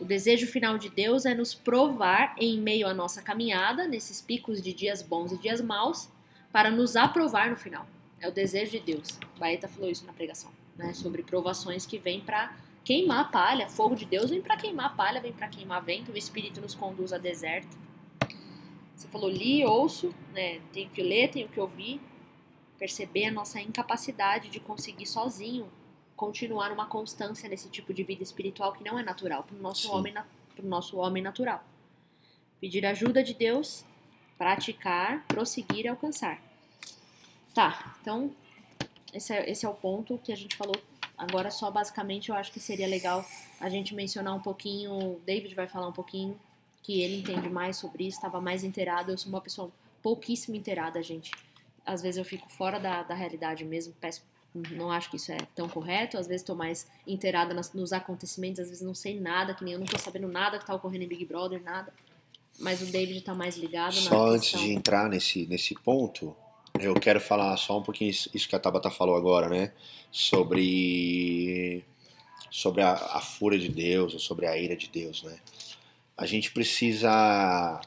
[0.00, 4.60] o desejo final de Deus é nos provar em meio à nossa caminhada, nesses picos
[4.60, 6.08] de dias bons e dias maus,
[6.52, 7.86] para nos aprovar no final.
[8.20, 9.18] É o desejo de Deus.
[9.38, 10.92] Baeta falou isso na pregação, né?
[10.94, 13.68] Sobre provações que vêm para queimar palha.
[13.68, 16.12] Fogo de Deus vem para queimar palha, vem para queimar vento.
[16.12, 17.76] O Espírito nos conduz a deserto.
[18.94, 20.60] Você falou li, ouço, né?
[20.72, 22.00] Tenho que ler, tenho que ouvir,
[22.84, 25.72] perceber a nossa incapacidade de conseguir sozinho
[26.14, 29.90] continuar uma constância nesse tipo de vida espiritual que não é natural para o nosso,
[29.90, 30.12] homem,
[30.54, 31.64] pro nosso homem natural.
[32.60, 33.86] Pedir ajuda de Deus,
[34.36, 36.42] praticar, prosseguir e alcançar.
[37.54, 38.30] Tá, então
[39.14, 40.76] esse é, esse é o ponto que a gente falou.
[41.16, 43.24] Agora, só basicamente, eu acho que seria legal
[43.60, 44.92] a gente mencionar um pouquinho.
[44.92, 46.38] O David vai falar um pouquinho,
[46.82, 49.10] que ele entende mais sobre isso, estava mais inteirado.
[49.10, 49.72] Eu sou uma pessoa
[50.02, 51.30] pouquíssimo inteirada, gente
[51.84, 54.22] às vezes eu fico fora da, da realidade mesmo, peço,
[54.70, 58.60] não acho que isso é tão correto, às vezes estou mais inteirada nas, nos acontecimentos,
[58.60, 61.04] às vezes não sei nada, que nem eu não estou sabendo nada que está ocorrendo
[61.04, 61.92] em Big Brother, nada.
[62.58, 66.36] Mas o David está mais ligado Só antes de entrar nesse, nesse ponto,
[66.78, 69.72] eu quero falar só um pouquinho isso que a Tabata falou agora, né?
[70.12, 71.84] Sobre,
[72.48, 75.36] sobre a, a fúria de Deus, ou sobre a ira de Deus, né?
[76.16, 77.80] A gente precisa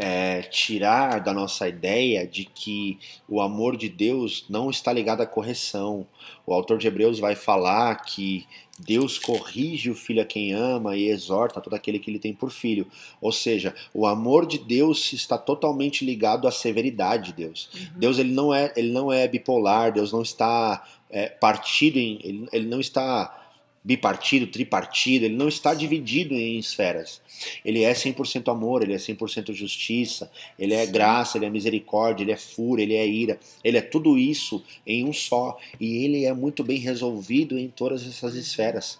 [0.00, 2.98] é, tirar da nossa ideia de que
[3.28, 6.06] o amor de Deus não está ligado à correção.
[6.46, 8.46] O autor de Hebreus vai falar que
[8.78, 12.50] Deus corrige o filho a quem ama e exorta todo aquele que ele tem por
[12.50, 12.86] filho.
[13.20, 17.68] Ou seja, o amor de Deus está totalmente ligado à severidade de Deus.
[17.74, 17.98] Uhum.
[17.98, 19.92] Deus ele não é ele não é bipolar.
[19.92, 23.39] Deus não está é, partido em ele, ele não está
[23.82, 27.20] bipartido, tripartido, ele não está dividido em esferas.
[27.64, 32.32] Ele é 100% amor, ele é 100% justiça, ele é graça, ele é misericórdia, ele
[32.32, 33.40] é fúria, ele é ira.
[33.64, 35.58] Ele é tudo isso em um só.
[35.78, 38.98] E ele é muito bem resolvido em todas essas esferas.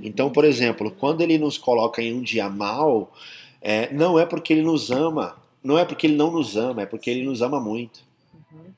[0.00, 3.12] Então, por exemplo, quando ele nos coloca em um dia mal,
[3.60, 6.86] é, não é porque ele nos ama, não é porque ele não nos ama, é
[6.86, 8.00] porque ele nos ama muito.
[8.34, 8.72] Uhum.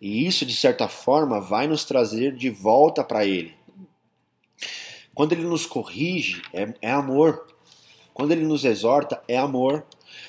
[0.00, 3.55] E isso, de certa forma, vai nos trazer de volta para ele.
[5.16, 7.46] Quando ele nos corrige, é, é amor.
[8.12, 9.82] Quando ele nos exorta, é amor.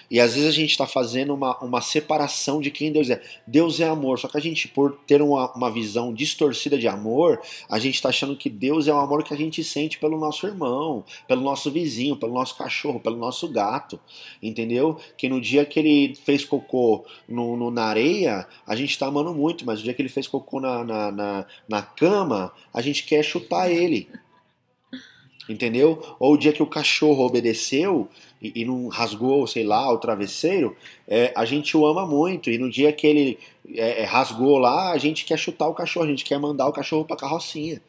[0.09, 3.21] E às vezes a gente está fazendo uma, uma separação de quem Deus é.
[3.45, 7.41] Deus é amor, só que a gente, por ter uma, uma visão distorcida de amor,
[7.69, 10.47] a gente está achando que Deus é o amor que a gente sente pelo nosso
[10.47, 13.99] irmão, pelo nosso vizinho, pelo nosso cachorro, pelo nosso gato.
[14.41, 14.97] Entendeu?
[15.17, 19.33] Que no dia que ele fez cocô no, no na areia, a gente está amando
[19.33, 23.03] muito, mas no dia que ele fez cocô na, na, na, na cama, a gente
[23.03, 24.07] quer chutar ele
[25.47, 26.15] entendeu?
[26.19, 28.07] Ou o dia que o cachorro obedeceu
[28.41, 30.75] e, e não rasgou, sei lá, o travesseiro,
[31.07, 32.49] é, a gente o ama muito.
[32.49, 33.39] E no dia que ele
[33.75, 36.73] é, é, rasgou lá, a gente quer chutar o cachorro, a gente quer mandar o
[36.73, 37.81] cachorro para carrocinha.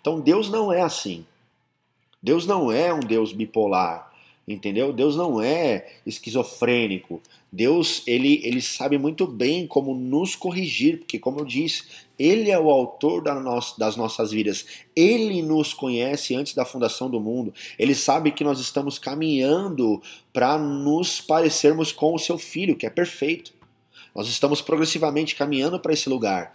[0.00, 1.24] Então Deus não é assim.
[2.22, 4.12] Deus não é um Deus bipolar,
[4.46, 4.92] entendeu?
[4.92, 7.20] Deus não é esquizofrênico.
[7.52, 11.82] Deus, ele, ele sabe muito bem como nos corrigir, porque, como eu disse,
[12.16, 14.64] Ele é o autor da no das nossas vidas.
[14.94, 17.52] Ele nos conhece antes da fundação do mundo.
[17.76, 20.00] Ele sabe que nós estamos caminhando
[20.32, 23.52] para nos parecermos com o seu Filho, que é perfeito.
[24.14, 26.54] Nós estamos progressivamente caminhando para esse lugar.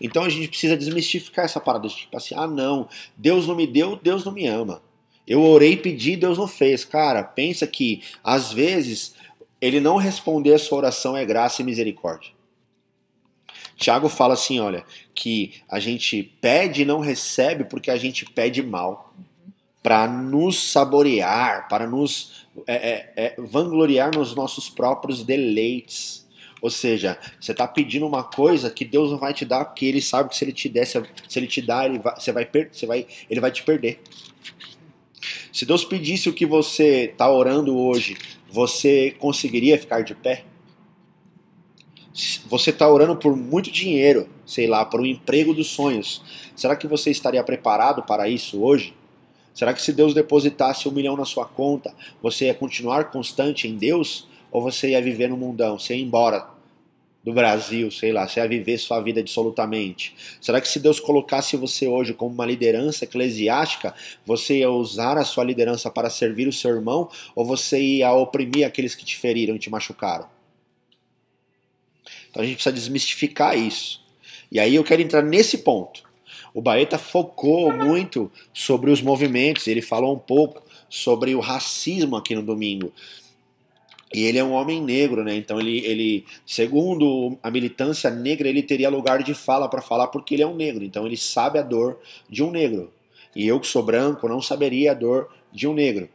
[0.00, 3.66] Então a gente precisa desmistificar essa parada de tipo assim: ah, não, Deus não me
[3.66, 4.80] deu, Deus não me ama.
[5.26, 6.84] Eu orei, pedi, Deus não fez.
[6.84, 9.14] Cara, pensa que às vezes
[9.60, 12.32] ele não responder a sua oração é graça e misericórdia.
[13.76, 14.84] Tiago fala assim, olha,
[15.14, 19.14] que a gente pede e não recebe porque a gente pede mal,
[19.82, 26.28] para nos saborear, para nos é, é, é, vangloriar nos nossos próprios deleites.
[26.60, 30.02] Ou seja, você está pedindo uma coisa que Deus não vai te dar, porque Ele
[30.02, 30.98] sabe que se Ele te der, se
[31.34, 34.02] Ele te dá, ele vai, você vai, você vai, Ele vai te perder.
[35.50, 38.16] Se Deus pedisse o que você está orando hoje,
[38.50, 40.44] você conseguiria ficar de pé?
[42.48, 46.22] Você está orando por muito dinheiro, sei lá, por um emprego dos sonhos.
[46.56, 48.94] Será que você estaria preparado para isso hoje?
[49.54, 53.76] Será que se Deus depositasse um milhão na sua conta, você ia continuar constante em
[53.76, 54.28] Deus?
[54.50, 56.48] Ou você ia viver no mundão, você ia embora
[57.22, 60.14] do Brasil, sei lá, você ia viver sua vida absolutamente?
[60.40, 63.94] Será que se Deus colocasse você hoje como uma liderança eclesiástica,
[64.24, 68.66] você ia usar a sua liderança para servir o seu irmão ou você ia oprimir
[68.66, 70.28] aqueles que te feriram e te machucaram?
[72.30, 74.00] Então a gente precisa desmistificar isso.
[74.50, 76.08] E aí eu quero entrar nesse ponto.
[76.54, 82.34] O Baeta focou muito sobre os movimentos, ele falou um pouco sobre o racismo aqui
[82.34, 82.92] no domingo.
[84.12, 85.36] E ele é um homem negro, né?
[85.36, 90.34] Então ele, ele, segundo a militância negra, ele teria lugar de fala para falar porque
[90.34, 90.82] ele é um negro.
[90.82, 91.98] Então ele sabe a dor
[92.28, 92.92] de um negro.
[93.34, 96.08] E eu que sou branco não saberia a dor de um negro.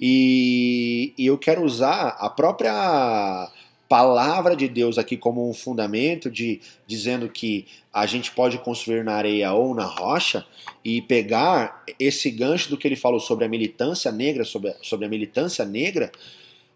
[0.00, 3.50] E, e eu quero usar a própria
[3.88, 9.14] palavra de Deus aqui como um fundamento de dizendo que a gente pode construir na
[9.14, 10.44] areia ou na rocha
[10.84, 15.08] e pegar esse gancho do que ele falou sobre a militância negra, sobre, sobre a
[15.08, 16.12] militância negra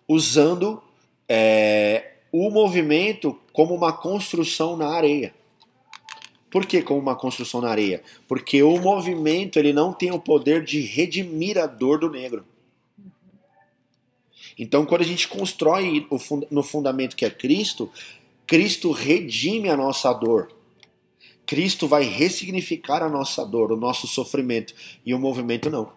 [0.09, 0.83] usando
[1.29, 5.35] é, o movimento como uma construção na areia.
[6.51, 8.03] Por que como uma construção na areia?
[8.29, 12.45] Porque o movimento ele não tem o poder de redimir a dor do negro.
[14.59, 16.07] Então, quando a gente constrói
[16.51, 17.91] no fundamento que é Cristo,
[18.47, 20.53] Cristo redime a nossa dor.
[21.47, 24.75] Cristo vai ressignificar a nossa dor, o nosso sofrimento,
[25.05, 25.91] e o movimento não.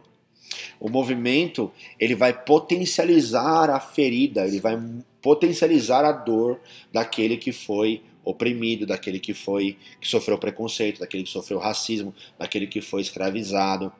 [0.79, 4.79] O movimento, ele vai potencializar a ferida, ele vai
[5.21, 6.59] potencializar a dor
[6.91, 12.67] daquele que foi oprimido, daquele que foi que sofreu preconceito, daquele que sofreu racismo, daquele
[12.67, 13.91] que foi escravizado.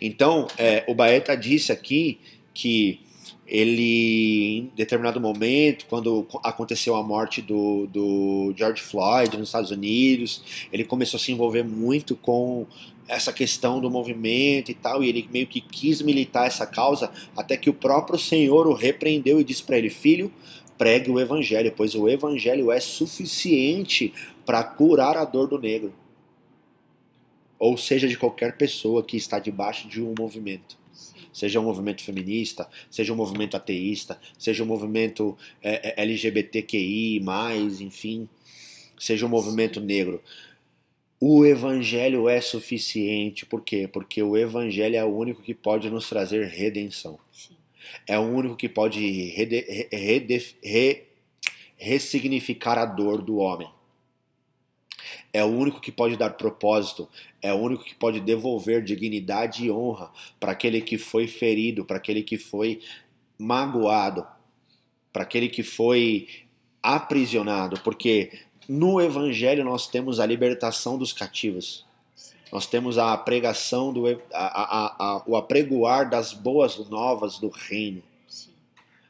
[0.00, 2.18] Então, é, o Baeta disse aqui
[2.52, 3.00] que
[3.46, 10.66] ele, em determinado momento, quando aconteceu a morte do, do George Floyd nos Estados Unidos,
[10.72, 12.66] ele começou a se envolver muito com
[13.08, 17.56] essa questão do movimento e tal, e ele meio que quis militar essa causa, até
[17.56, 20.32] que o próprio Senhor o repreendeu e disse para ele: Filho,
[20.76, 24.12] pregue o evangelho, pois o evangelho é suficiente
[24.44, 25.92] para curar a dor do negro.
[27.58, 30.76] Ou seja, de qualquer pessoa que está debaixo de um movimento.
[31.32, 37.22] Seja um movimento feminista, seja um movimento ateísta, seja um movimento é, é LGBTQI,
[37.80, 38.26] enfim,
[38.98, 40.22] seja um movimento negro
[41.20, 43.46] o evangelho é suficiente.
[43.46, 43.88] Por quê?
[43.90, 47.18] Porque o evangelho é o único que pode nos trazer redenção.
[47.32, 47.56] Sim.
[48.06, 49.00] É o único que pode
[49.30, 51.04] rede, rede, re,
[51.76, 53.68] ressignificar a dor do homem.
[55.32, 57.08] É o único que pode dar propósito,
[57.42, 60.10] é o único que pode devolver dignidade e honra
[60.40, 62.80] para aquele que foi ferido, para aquele que foi
[63.38, 64.26] magoado,
[65.12, 66.26] para aquele que foi
[66.82, 68.32] aprisionado, porque
[68.68, 71.84] no Evangelho nós temos a libertação dos cativos.
[72.52, 78.02] Nós temos a pregação, do, a, a, a, o apregoar das boas novas do reino.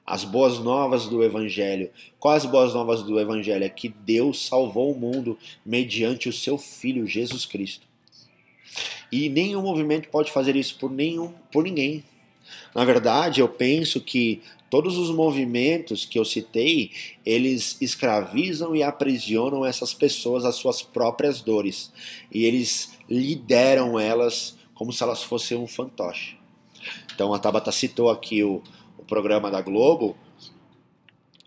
[0.07, 1.91] As boas novas do Evangelho.
[2.19, 3.65] Quais as boas novas do Evangelho?
[3.65, 7.87] É que Deus salvou o mundo mediante o seu Filho Jesus Cristo.
[9.11, 12.05] E nenhum movimento pode fazer isso por nenhum, por ninguém.
[12.75, 16.91] Na verdade, eu penso que Todos os movimentos que eu citei,
[17.25, 21.93] eles escravizam e aprisionam essas pessoas às suas próprias dores.
[22.33, 26.37] E eles lideram elas como se elas fossem um fantoche.
[27.15, 28.63] Então a Tabata citou aqui o,
[28.99, 30.17] o programa da Globo,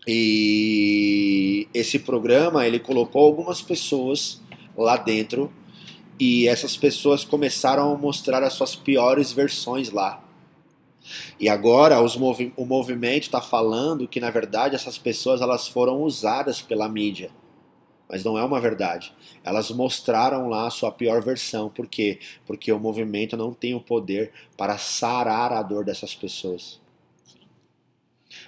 [0.06, 4.40] e esse programa ele colocou algumas pessoas
[4.76, 5.52] lá dentro
[6.18, 10.22] e essas pessoas começaram a mostrar as suas piores versões lá.
[11.38, 16.60] E agora movi o movimento está falando que na verdade essas pessoas elas foram usadas
[16.60, 17.30] pela mídia,
[18.08, 19.12] mas não é uma verdade.
[19.44, 22.18] Elas mostraram lá a sua pior versão, por quê?
[22.46, 26.80] Porque o movimento não tem o poder para sarar a dor dessas pessoas.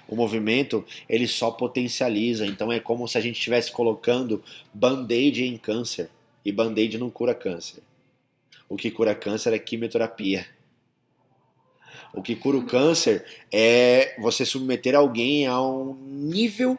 [0.07, 4.43] O movimento ele só potencializa, então é como se a gente estivesse colocando
[4.73, 6.09] band-aid em câncer
[6.45, 7.81] e band-aid não cura câncer.
[8.67, 10.45] O que cura câncer é quimioterapia.
[12.13, 16.77] O que cura o câncer é você submeter alguém a um nível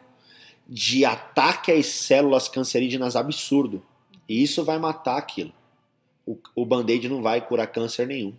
[0.67, 3.83] de ataque às células cancerígenas absurdo.
[4.27, 5.53] E isso vai matar aquilo.
[6.25, 8.33] O, o band-aid não vai curar câncer nenhum.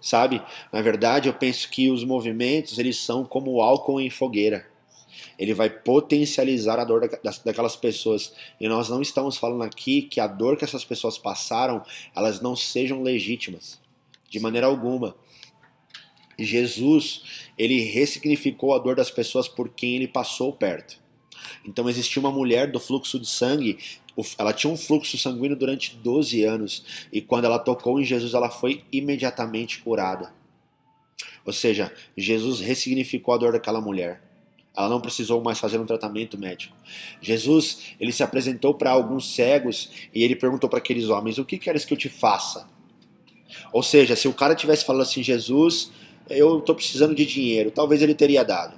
[0.00, 0.42] Sabe?
[0.72, 4.66] Na verdade, eu penso que os movimentos, eles são como álcool em fogueira.
[5.38, 7.08] Ele vai potencializar a dor
[7.44, 8.32] daquelas pessoas.
[8.60, 11.82] E nós não estamos falando aqui que a dor que essas pessoas passaram,
[12.16, 13.78] elas não sejam legítimas.
[14.28, 15.14] De maneira alguma.
[16.44, 17.22] Jesus,
[17.58, 20.98] ele ressignificou a dor das pessoas por quem ele passou perto.
[21.64, 23.78] Então existia uma mulher do fluxo de sangue,
[24.38, 28.50] ela tinha um fluxo sanguíneo durante 12 anos, e quando ela tocou em Jesus, ela
[28.50, 30.32] foi imediatamente curada.
[31.44, 34.22] Ou seja, Jesus ressignificou a dor daquela mulher.
[34.76, 36.76] Ela não precisou mais fazer um tratamento médico.
[37.20, 41.58] Jesus, ele se apresentou para alguns cegos e ele perguntou para aqueles homens: "O que
[41.58, 42.68] queres que eu te faça?"
[43.72, 45.90] Ou seja, se o cara tivesse falado assim: "Jesus,
[46.30, 48.76] eu estou precisando de dinheiro, talvez ele teria dado.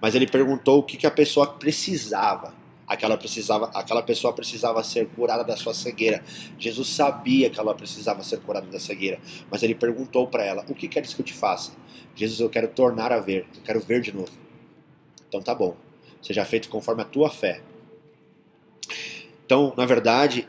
[0.00, 2.54] Mas ele perguntou o que, que a pessoa precisava.
[2.86, 3.70] Aquela, precisava.
[3.74, 6.24] aquela pessoa precisava ser curada da sua cegueira.
[6.58, 9.20] Jesus sabia que ela precisava ser curada da cegueira.
[9.50, 11.72] Mas ele perguntou para ela: O que queres que eu te faça?
[12.14, 13.46] Jesus, eu quero tornar a ver.
[13.56, 14.32] Eu quero ver de novo.
[15.28, 15.76] Então tá bom.
[16.22, 17.60] Seja feito conforme a tua fé.
[19.44, 20.48] Então, na verdade,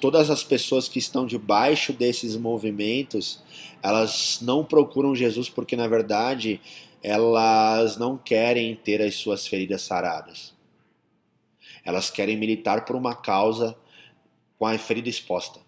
[0.00, 3.42] todas as pessoas que estão debaixo desses movimentos,
[3.82, 6.60] elas não procuram Jesus porque, na verdade,
[7.02, 10.54] elas não querem ter as suas feridas saradas.
[11.84, 13.76] Elas querem militar por uma causa
[14.58, 15.60] com a ferida exposta.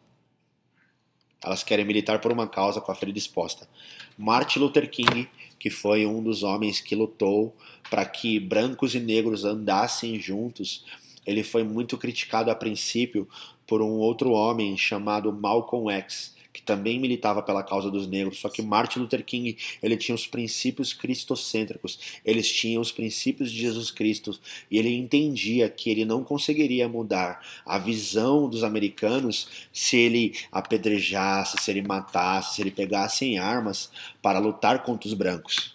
[1.42, 3.68] Elas querem militar por uma causa com a ferida exposta.
[4.16, 5.28] Martin Luther King,
[5.58, 7.56] que foi um dos homens que lutou
[7.90, 10.84] para que brancos e negros andassem juntos,
[11.26, 13.28] ele foi muito criticado a princípio
[13.72, 18.50] por um outro homem chamado Malcolm X, que também militava pela causa dos negros, só
[18.50, 23.90] que Martin Luther King, ele tinha os princípios cristocêntricos, eles tinham os princípios de Jesus
[23.90, 24.38] Cristo,
[24.70, 31.56] e ele entendia que ele não conseguiria mudar a visão dos americanos se ele apedrejasse,
[31.58, 35.74] se ele matasse, se ele pegasse em armas para lutar contra os brancos.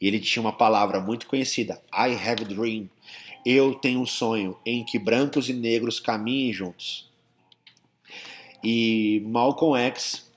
[0.00, 2.88] E ele tinha uma palavra muito conhecida, I have a dream.
[3.44, 7.10] Eu tenho um sonho em que brancos e negros caminhem juntos.
[8.62, 10.30] E Malcolm X,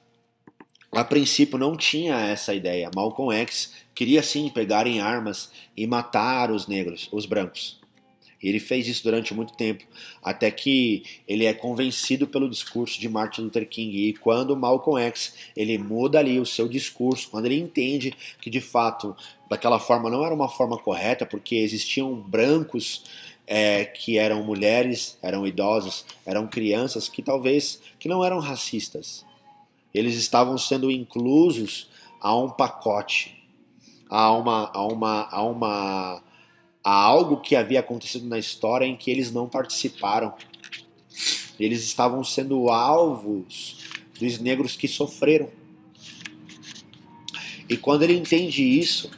[0.91, 2.89] a princípio, não tinha essa ideia.
[2.95, 7.79] Malcolm X queria sim pegar em armas e matar os negros, os brancos.
[8.45, 9.83] E ele fez isso durante muito tempo,
[10.21, 14.09] até que ele é convencido pelo discurso de Martin Luther King.
[14.09, 18.61] E quando Malcolm X ele muda ali o seu discurso, quando ele entende que de
[18.61, 19.15] fato
[19.49, 23.05] daquela forma não era uma forma correta, porque existiam brancos
[23.47, 29.25] é, que eram mulheres, eram idosos, eram crianças que talvez que não eram racistas.
[29.91, 31.89] Eles estavam sendo inclusos
[32.21, 33.43] a um pacote,
[34.07, 36.23] a uma, a uma, a uma,
[36.85, 40.31] a algo que havia acontecido na história em que eles não participaram.
[41.59, 43.77] Eles estavam sendo alvos
[44.19, 45.49] dos negros que sofreram.
[47.67, 49.09] E quando ele entende isso,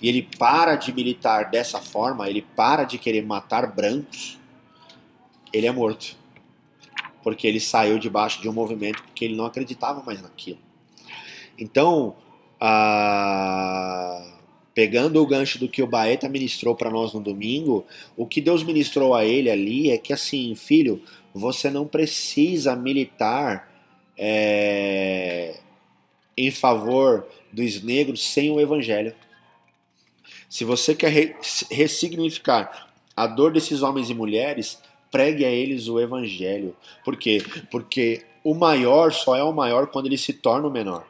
[0.00, 4.38] e ele para de militar dessa forma, ele para de querer matar brancos,
[5.52, 6.16] ele é morto.
[7.24, 10.60] Porque ele saiu debaixo de um movimento porque ele não acreditava mais naquilo.
[11.58, 12.16] Então,
[12.60, 14.39] ah,
[14.80, 18.62] pegando o gancho do que o Baeta ministrou para nós no domingo, o que Deus
[18.62, 21.02] ministrou a ele ali é que assim, filho,
[21.34, 23.70] você não precisa militar
[24.16, 25.60] é,
[26.34, 29.14] em favor dos negros sem o evangelho.
[30.48, 31.36] Se você quer
[31.70, 36.74] ressignificar a dor desses homens e mulheres, pregue a eles o evangelho.
[37.04, 37.44] Por quê?
[37.70, 41.06] Porque o maior só é o maior quando ele se torna o menor.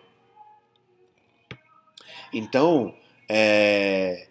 [2.33, 2.97] Então,
[3.33, 4.27] é,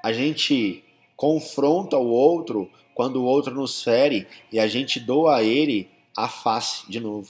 [0.00, 0.84] a gente
[1.16, 6.28] confronta o outro quando o outro nos fere e a gente doa a ele a
[6.28, 7.28] face de novo.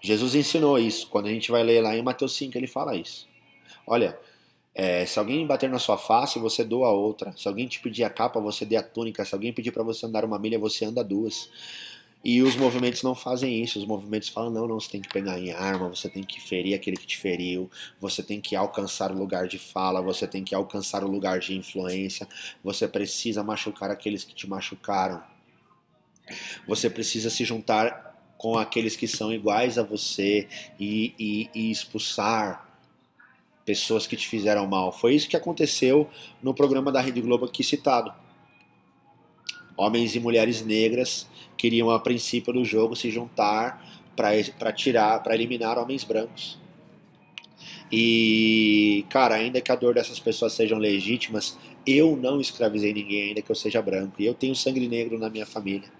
[0.00, 1.06] Jesus ensinou isso.
[1.08, 3.28] Quando a gente vai ler lá em Mateus 5, ele fala isso.
[3.86, 4.18] Olha,
[4.74, 7.36] é, se alguém bater na sua face, você doa a outra.
[7.36, 9.22] Se alguém te pedir a capa, você dê a túnica.
[9.22, 11.50] Se alguém pedir para você andar uma milha, você anda duas.
[12.22, 13.78] E os movimentos não fazem isso.
[13.78, 16.74] Os movimentos falam: não, não, você tem que pegar em arma, você tem que ferir
[16.74, 20.54] aquele que te feriu, você tem que alcançar o lugar de fala, você tem que
[20.54, 22.28] alcançar o lugar de influência,
[22.62, 25.22] você precisa machucar aqueles que te machucaram.
[26.66, 30.48] Você precisa se juntar com aqueles que são iguais a você
[30.78, 32.66] e, e, e expulsar
[33.64, 34.92] pessoas que te fizeram mal.
[34.92, 36.08] Foi isso que aconteceu
[36.42, 38.12] no programa da Rede Globo aqui citado.
[39.76, 43.84] Homens e mulheres negras queriam, a princípio do jogo, se juntar
[44.16, 46.58] para tirar, para eliminar homens brancos.
[47.92, 53.42] E, cara, ainda que a dor dessas pessoas sejam legítimas, eu não escravizei ninguém, ainda
[53.42, 54.14] que eu seja branco.
[54.18, 55.90] E eu tenho sangue negro na minha família.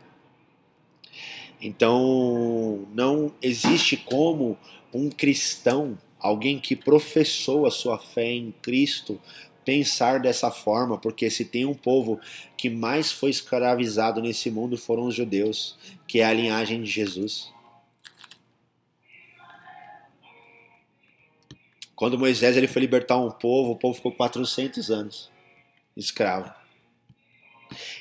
[1.60, 4.56] Então, não existe como
[4.94, 9.20] um cristão, alguém que professou a sua fé em Cristo,
[9.64, 12.20] pensar dessa forma, porque se tem um povo
[12.56, 17.52] que mais foi escravizado nesse mundo foram os judeus, que é a linhagem de Jesus.
[21.94, 25.30] Quando Moisés ele foi libertar um povo, o povo ficou 400 anos
[25.96, 26.59] escravo.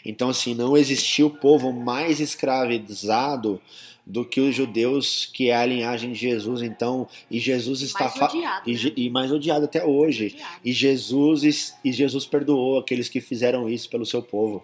[0.05, 3.61] Então, assim, não existiu povo mais escravizado
[4.05, 6.61] do que os judeus, que é a linhagem de Jesus.
[6.63, 8.93] Então, e Jesus está mais odiado, e, né?
[8.97, 10.28] e, mais odiado até hoje.
[10.28, 10.61] Odiado.
[10.65, 14.63] E Jesus e Jesus perdoou aqueles que fizeram isso pelo seu povo.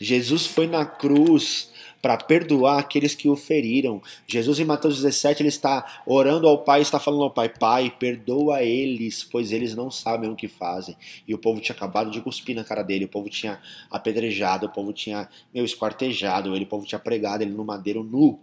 [0.00, 1.69] Jesus foi na cruz
[2.00, 4.00] para perdoar aqueles que o feriram.
[4.26, 8.62] Jesus em Mateus 17 ele está orando ao Pai, está falando ao Pai: Pai, perdoa
[8.62, 10.96] eles, pois eles não sabem o que fazem.
[11.26, 14.70] E o povo tinha acabado de cuspir na cara dele, o povo tinha apedrejado, o
[14.70, 18.38] povo tinha meu esquartejado ele, o povo tinha pregado ele no madeiro nu.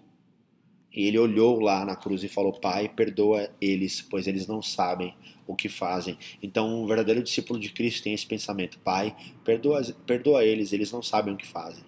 [0.93, 5.13] E ele olhou lá na cruz e falou: Pai, perdoa eles, pois eles não sabem
[5.45, 6.17] o que fazem.
[6.41, 11.01] Então, um verdadeiro discípulo de Cristo tem esse pensamento: Pai, perdoa, perdoa eles, eles não
[11.01, 11.83] sabem o que fazem.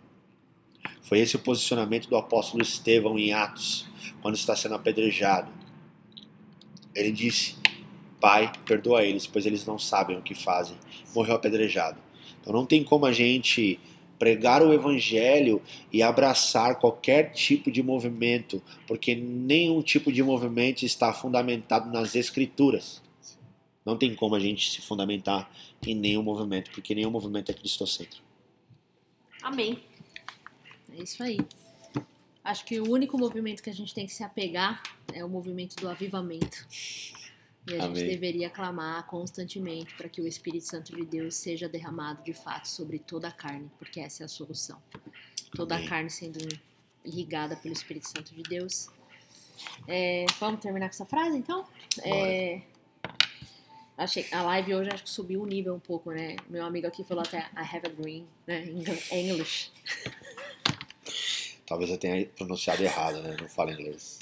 [1.02, 3.88] Foi esse o posicionamento do apóstolo Estevão em Atos,
[4.22, 5.52] quando está sendo apedrejado.
[6.94, 7.56] Ele disse:
[8.20, 10.78] Pai, perdoa eles, pois eles não sabem o que fazem.
[11.16, 11.98] Morreu apedrejado.
[12.42, 13.80] Então não tem como a gente
[14.20, 15.62] pregar o evangelho
[15.94, 23.02] e abraçar qualquer tipo de movimento, porque nenhum tipo de movimento está fundamentado nas escrituras.
[23.86, 25.50] Não tem como a gente se fundamentar
[25.88, 28.24] em nenhum movimento, porque nenhum movimento é cristocêntrico.
[29.42, 29.80] Amém.
[31.00, 31.39] É isso aí.
[32.43, 34.84] Acho que o único movimento que a gente tem que se apegar
[35.14, 36.68] é o movimento do avivamento.
[37.68, 38.08] E a gente Amém.
[38.08, 43.00] deveria clamar constantemente para que o Espírito Santo de Deus seja derramado de fato sobre
[43.00, 44.82] toda a carne, porque essa é a solução.
[45.56, 45.88] Toda Amém.
[45.88, 46.39] a carne sendo
[47.06, 48.89] irrigada pelo Espírito Santo de Deus.
[49.88, 51.66] É, vamos terminar com essa frase então?
[52.04, 52.62] É,
[53.97, 56.36] achei, a live hoje acho que subiu o nível um pouco, né?
[56.50, 58.66] Meu amigo aqui falou até I have a dream, né?
[59.12, 59.72] English.
[61.70, 63.38] Talvez eu tenha pronunciado errado, né?
[63.39, 64.17] Não falo inglês.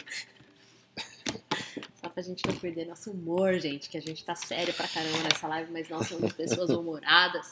[1.95, 5.19] Só pra gente não perder nosso humor, gente, que a gente tá sério pra caramba
[5.23, 7.49] nessa live, mas nós somos pessoas humoradas.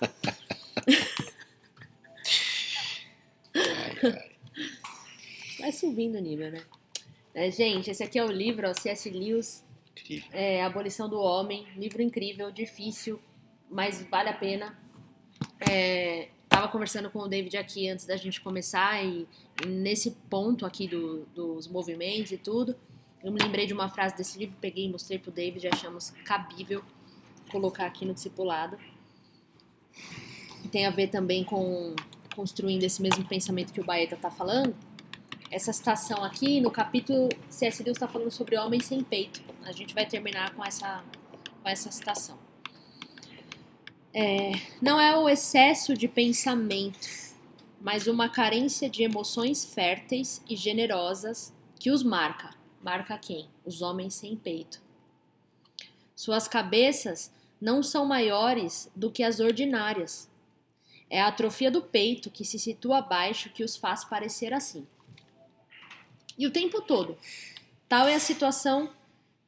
[3.56, 4.32] Ai, ai.
[5.60, 6.62] Vai subindo o nível, né?
[7.34, 9.10] É, gente, esse aqui é o livro, ó, C.S.
[9.10, 10.30] Lewis, Incrível.
[10.34, 11.66] é, Abolição do Homem.
[11.78, 13.18] Livro incrível, difícil,
[13.70, 14.78] mas vale a pena.
[15.70, 19.28] É, tava conversando com o David aqui antes da gente começar e,
[19.68, 22.74] nesse ponto aqui do- dos movimentos e tudo,
[23.22, 26.82] eu me lembrei de uma frase desse livro, peguei e mostrei pro David, achamos cabível
[27.52, 28.78] colocar aqui no discipulado.
[30.72, 31.94] Tem a ver também com
[32.34, 34.74] construindo esse mesmo pensamento que o Baeta tá falando.
[35.52, 37.84] Essa citação aqui, no capítulo C.S.
[37.84, 39.42] Lewis está falando sobre homem sem peito.
[39.64, 41.04] A gente vai terminar com essa,
[41.62, 42.45] com essa citação.
[44.18, 47.06] É, não é o excesso de pensamento,
[47.82, 52.56] mas uma carência de emoções férteis e generosas que os marca.
[52.82, 53.50] Marca quem?
[53.66, 54.82] Os homens sem peito.
[56.16, 57.30] Suas cabeças
[57.60, 60.30] não são maiores do que as ordinárias.
[61.10, 64.88] É a atrofia do peito que se situa abaixo que os faz parecer assim.
[66.38, 67.18] E o tempo todo.
[67.90, 68.90] Tal é a situação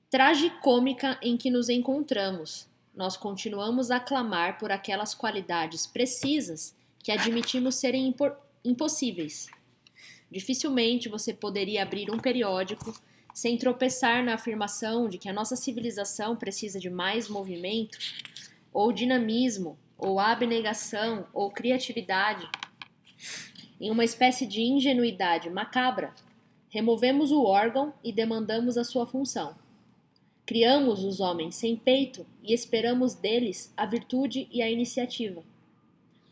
[0.10, 2.66] tragicômica em que nos encontramos.
[2.98, 8.11] Nós continuamos a clamar por aquelas qualidades precisas que admitimos serem
[8.65, 9.45] impossíveis.
[10.32, 12.99] Dificilmente você poderia abrir um periódico
[13.36, 17.99] sem tropeçar na afirmação de que a nossa civilização precisa de mais movimento,
[18.74, 22.49] ou dinamismo, ou abnegação, ou criatividade.
[23.80, 26.15] Em uma espécie de ingenuidade macabra,
[26.68, 29.56] removemos o órgão e demandamos a sua função.
[30.48, 35.44] Criamos os homens sem peito e esperamos deles a virtude e a iniciativa.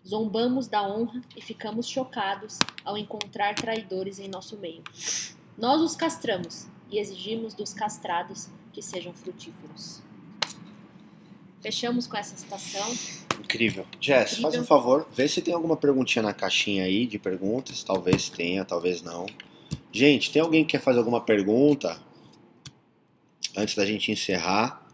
[0.07, 4.81] Zombamos da honra e ficamos chocados ao encontrar traidores em nosso meio.
[5.57, 10.01] Nós os castramos e exigimos dos castrados que sejam frutíferos.
[11.59, 12.89] Fechamos com essa citação.
[13.37, 13.85] Incrível.
[13.99, 14.51] Jess, Incrível.
[14.51, 17.83] faz um favor, vê se tem alguma perguntinha na caixinha aí de perguntas.
[17.83, 19.25] Talvez tenha, talvez não.
[19.91, 21.99] Gente, tem alguém que quer fazer alguma pergunta?
[23.57, 24.85] Antes da gente encerrar.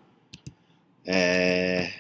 [1.05, 1.93] É...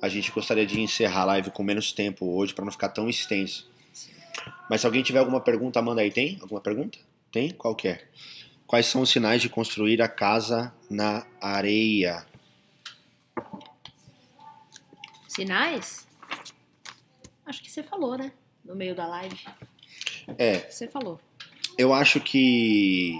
[0.00, 3.08] A gente gostaria de encerrar a live com menos tempo hoje para não ficar tão
[3.08, 3.68] extenso.
[4.70, 6.10] Mas se alguém tiver alguma pergunta, manda aí.
[6.10, 6.38] Tem?
[6.40, 6.98] Alguma pergunta?
[7.32, 7.50] Tem?
[7.50, 8.06] Qual que é?
[8.66, 12.24] Quais são os sinais de construir a casa na areia?
[15.26, 16.06] Sinais?
[17.46, 18.30] Acho que você falou, né?
[18.64, 19.36] No meio da live.
[20.36, 21.18] É, Você falou.
[21.78, 23.18] eu acho que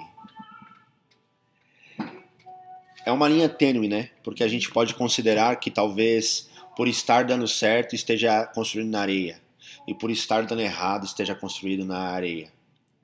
[3.04, 4.10] é uma linha tênue, né?
[4.22, 9.40] Porque a gente pode considerar que talvez por estar dando certo esteja construindo na areia
[9.86, 12.52] e por estar dando errado esteja construído na areia.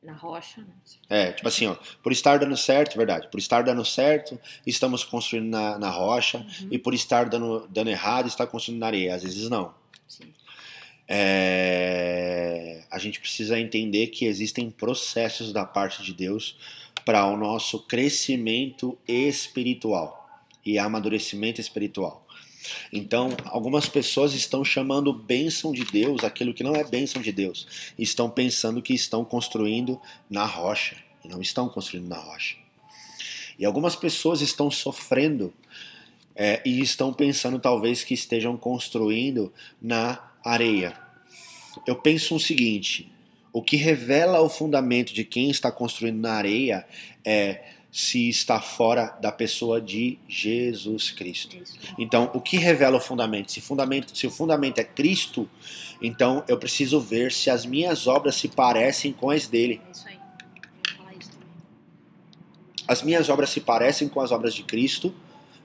[0.02, 0.66] Na rocha, né?
[1.08, 5.48] É, tipo assim, ó, por estar dando certo, verdade, por estar dando certo, estamos construindo
[5.48, 6.68] na, na rocha Uhum.
[6.70, 9.14] e por estar dando, dando errado, está construindo na areia.
[9.14, 9.74] Às vezes não.
[10.06, 10.34] Sim.
[11.08, 16.56] É, a gente precisa entender que existem processos da parte de Deus
[17.04, 22.24] para o nosso crescimento espiritual e amadurecimento espiritual.
[22.92, 27.66] Então, algumas pessoas estão chamando bênção de Deus aquilo que não é bênção de Deus.
[27.98, 30.00] Estão pensando que estão construindo
[30.30, 32.56] na rocha e não estão construindo na rocha.
[33.58, 35.52] E algumas pessoas estão sofrendo
[36.34, 40.98] é, e estão pensando talvez que estejam construindo na areia.
[41.86, 43.12] Eu penso o seguinte:
[43.54, 46.84] o que revela o fundamento de quem está construindo na areia
[47.24, 51.56] é se está fora da pessoa de Jesus Cristo.
[51.96, 53.52] Então, o que revela o fundamento?
[53.52, 54.18] Se, fundamento?
[54.18, 55.48] se o fundamento é Cristo,
[56.02, 59.80] então eu preciso ver se as minhas obras se parecem com as dele.
[60.10, 60.14] É.
[62.88, 65.14] As minhas obras se parecem com as obras de Cristo?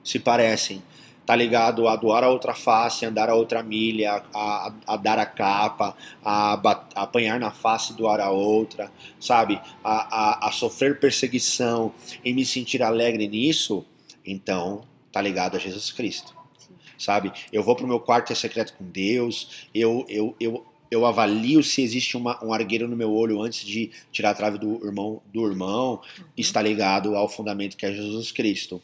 [0.03, 0.83] Se parecem.
[1.29, 5.19] Tá ligado a doar a outra face, andar a outra milha, a, a, a dar
[5.19, 5.95] a capa,
[6.25, 9.61] a, a apanhar na face e doar a outra, sabe?
[9.83, 11.93] A, a, sofrer perseguição
[12.25, 13.85] e me sentir alegre nisso,
[14.25, 14.81] então
[15.11, 16.73] tá ligado a Jesus Cristo, Sim.
[16.97, 17.31] sabe?
[17.53, 22.17] Eu vou pro meu quarto secreto com Deus, eu, eu, eu, eu avalio se existe
[22.17, 26.01] uma, um argueiro no meu olho antes de tirar a trave do irmão, do irmão
[26.17, 26.25] Uhum.
[26.35, 28.81] está ligado ao fundamento que é Jesus Cristo.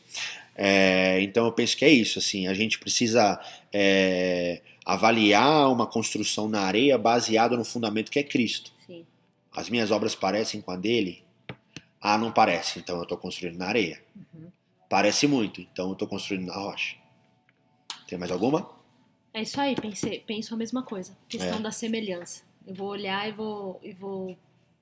[0.56, 3.40] É, então eu penso que é isso, assim, a gente precisa
[3.73, 8.72] é, avaliar uma construção na areia baseada no fundamento que é Cristo.
[8.88, 9.06] Sim.
[9.53, 11.23] As minhas obras parecem com a dele?
[11.99, 14.02] Ah, não parece, então eu estou construindo na areia.
[14.15, 14.48] Uhum.
[14.90, 16.95] Parece muito, então eu estou construindo na rocha.
[18.07, 18.69] Tem mais alguma?
[19.34, 21.18] É isso aí, pensei, penso a mesma coisa.
[21.27, 21.61] Questão É.
[21.61, 22.44] da semelhança.
[22.65, 24.38] Eu vou olhar e vou, e vou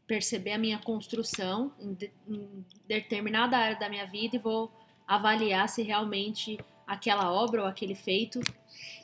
[0.06, 4.72] perceber a minha construção em, de- em determinada área da minha vida e vou
[5.08, 6.58] avaliar se realmente
[6.88, 8.40] aquela obra ou aquele feito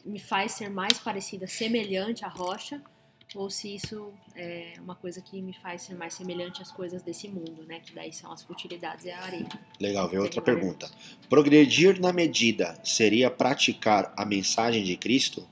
[0.06, 2.82] me faz ser mais parecida, semelhante à rocha,
[3.36, 7.28] ou se isso é uma coisa que me faz ser mais semelhante às coisas desse
[7.28, 7.80] mundo, né?
[7.80, 9.48] Que daí são as futilidades e a areia.
[9.80, 10.90] Legal, ver outra pergunta.
[11.30, 15.48] Progredir na medida seria praticar a mensagem de Cristo?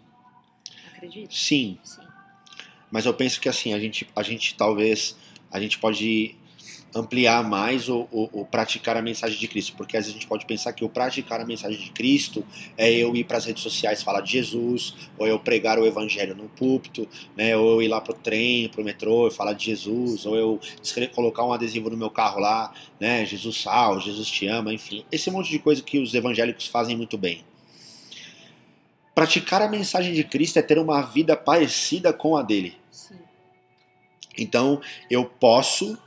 [0.91, 1.32] Acredito?
[1.32, 2.07] Sim, Sim.
[2.90, 5.15] Mas eu penso que assim, a gente, a gente talvez
[5.52, 6.36] a gente pode
[6.95, 10.27] ampliar mais o, o, o praticar a mensagem de Cristo, porque às vezes a gente
[10.27, 12.45] pode pensar que o praticar a mensagem de Cristo
[12.77, 16.35] é eu ir para as redes sociais falar de Jesus, ou eu pregar o evangelho
[16.35, 20.26] no púlpito, né, ou eu ir lá pro trem, pro metrô e falar de Jesus,
[20.26, 20.59] ou eu
[21.14, 25.30] colocar um adesivo no meu carro lá, né, Jesus salve, Jesus te ama, enfim, esse
[25.30, 27.43] monte de coisa que os evangélicos fazem muito bem.
[29.14, 32.77] Praticar a mensagem de Cristo é ter uma vida parecida com a dele.
[32.91, 33.15] Sim.
[34.38, 35.97] Então, eu posso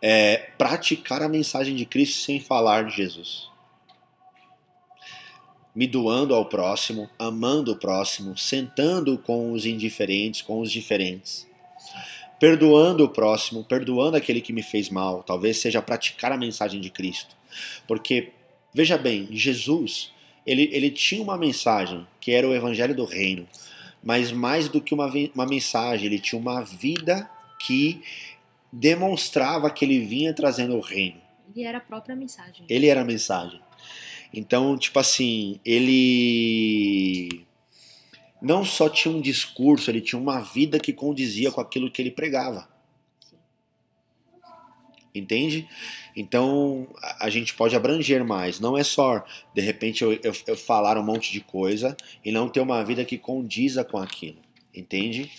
[0.00, 3.48] é, praticar a mensagem de Cristo sem falar de Jesus.
[5.74, 11.46] Me doando ao próximo, amando o próximo, sentando com os indiferentes, com os diferentes.
[12.40, 15.22] Perdoando o próximo, perdoando aquele que me fez mal.
[15.22, 17.36] Talvez seja praticar a mensagem de Cristo.
[17.86, 18.32] Porque,
[18.72, 20.12] veja bem, Jesus,
[20.46, 23.46] ele, ele tinha uma mensagem que era o evangelho do reino.
[24.02, 28.00] Mas mais do que uma, uma mensagem, ele tinha uma vida que
[28.72, 31.20] demonstrava que ele vinha trazendo o reino.
[31.54, 32.66] E era a própria mensagem.
[32.68, 33.60] Ele era a mensagem.
[34.32, 37.46] Então, tipo assim, ele
[38.40, 42.10] não só tinha um discurso, ele tinha uma vida que condizia com aquilo que ele
[42.10, 42.68] pregava.
[45.14, 45.68] entende?
[46.14, 48.60] Então a, a gente pode abranger mais.
[48.60, 49.24] Não é só,
[49.54, 53.04] de repente, eu, eu, eu falar um monte de coisa e não ter uma vida
[53.04, 54.38] que condiza com aquilo,
[54.74, 55.30] entende?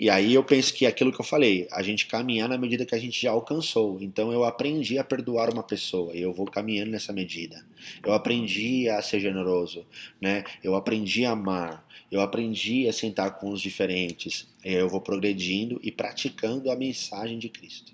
[0.00, 2.94] E aí eu penso que aquilo que eu falei, a gente caminhar na medida que
[2.94, 4.00] a gente já alcançou.
[4.00, 7.62] Então eu aprendi a perdoar uma pessoa e eu vou caminhando nessa medida.
[8.02, 9.86] Eu aprendi a ser generoso,
[10.18, 10.42] né?
[10.64, 11.86] Eu aprendi a amar.
[12.10, 14.48] Eu aprendi a sentar com os diferentes.
[14.64, 17.92] Eu vou progredindo e praticando a mensagem de Cristo.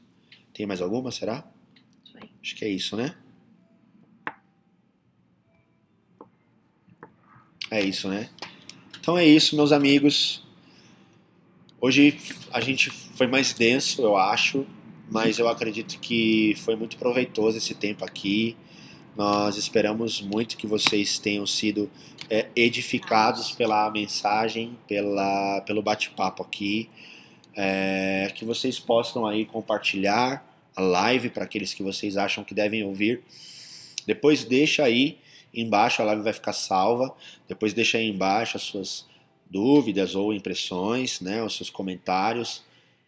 [0.54, 1.44] Tem mais alguma, será?
[2.40, 3.16] Acho que é isso, né?
[7.68, 8.30] É isso, né?
[9.00, 10.45] Então é isso, meus amigos.
[11.78, 12.18] Hoje
[12.52, 14.66] a gente foi mais denso, eu acho,
[15.10, 18.56] mas eu acredito que foi muito proveitoso esse tempo aqui.
[19.14, 21.90] Nós esperamos muito que vocês tenham sido
[22.30, 26.88] é, edificados pela mensagem, pela, pelo bate-papo aqui.
[27.54, 32.84] É, que vocês possam aí compartilhar a live para aqueles que vocês acham que devem
[32.84, 33.22] ouvir.
[34.06, 35.18] Depois deixa aí
[35.52, 37.14] embaixo, a live vai ficar salva.
[37.46, 39.06] Depois deixa aí embaixo as suas
[39.50, 42.64] dúvidas ou impressões, né, os seus comentários.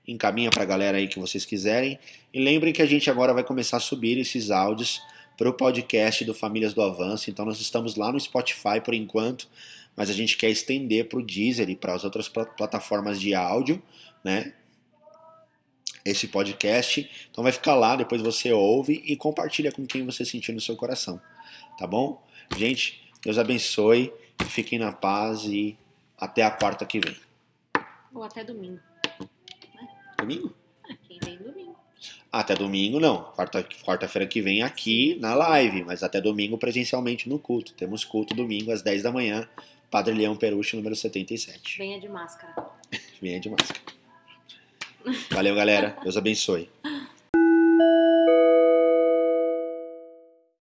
[0.06, 1.98] Encaminha para a galera aí que vocês quiserem.
[2.32, 5.02] E lembrem que a gente agora vai começar a subir esses áudios
[5.36, 7.30] para o podcast do Famílias do Avanço.
[7.30, 9.48] Então nós estamos lá no Spotify por enquanto,
[9.96, 13.82] mas a gente quer estender para o Deezer e para as outras plataformas de áudio,
[14.24, 14.52] né?
[16.04, 17.08] Esse podcast.
[17.30, 20.74] Então vai ficar lá, depois você ouve e compartilha com quem você sentir no seu
[20.74, 21.20] coração.
[21.78, 22.24] Tá bom?
[22.56, 24.12] Gente, Deus abençoe,
[24.48, 25.76] fiquem na paz e
[26.18, 27.16] até a quarta que vem.
[28.12, 28.80] Ou até domingo.
[29.74, 29.88] Né?
[30.18, 30.54] Domingo?
[30.88, 31.76] Ah, quem vem domingo.
[32.30, 33.32] Até domingo não.
[33.32, 37.72] Quarta-feira quarta que vem aqui na live, mas até domingo presencialmente no culto.
[37.74, 39.48] Temos culto domingo às 10 da manhã.
[39.90, 41.78] Padre Leão Peruche, número 77.
[41.78, 42.54] Venha de máscara.
[43.22, 43.80] Venha de máscara.
[45.30, 45.96] Valeu, galera.
[46.02, 46.68] Deus abençoe.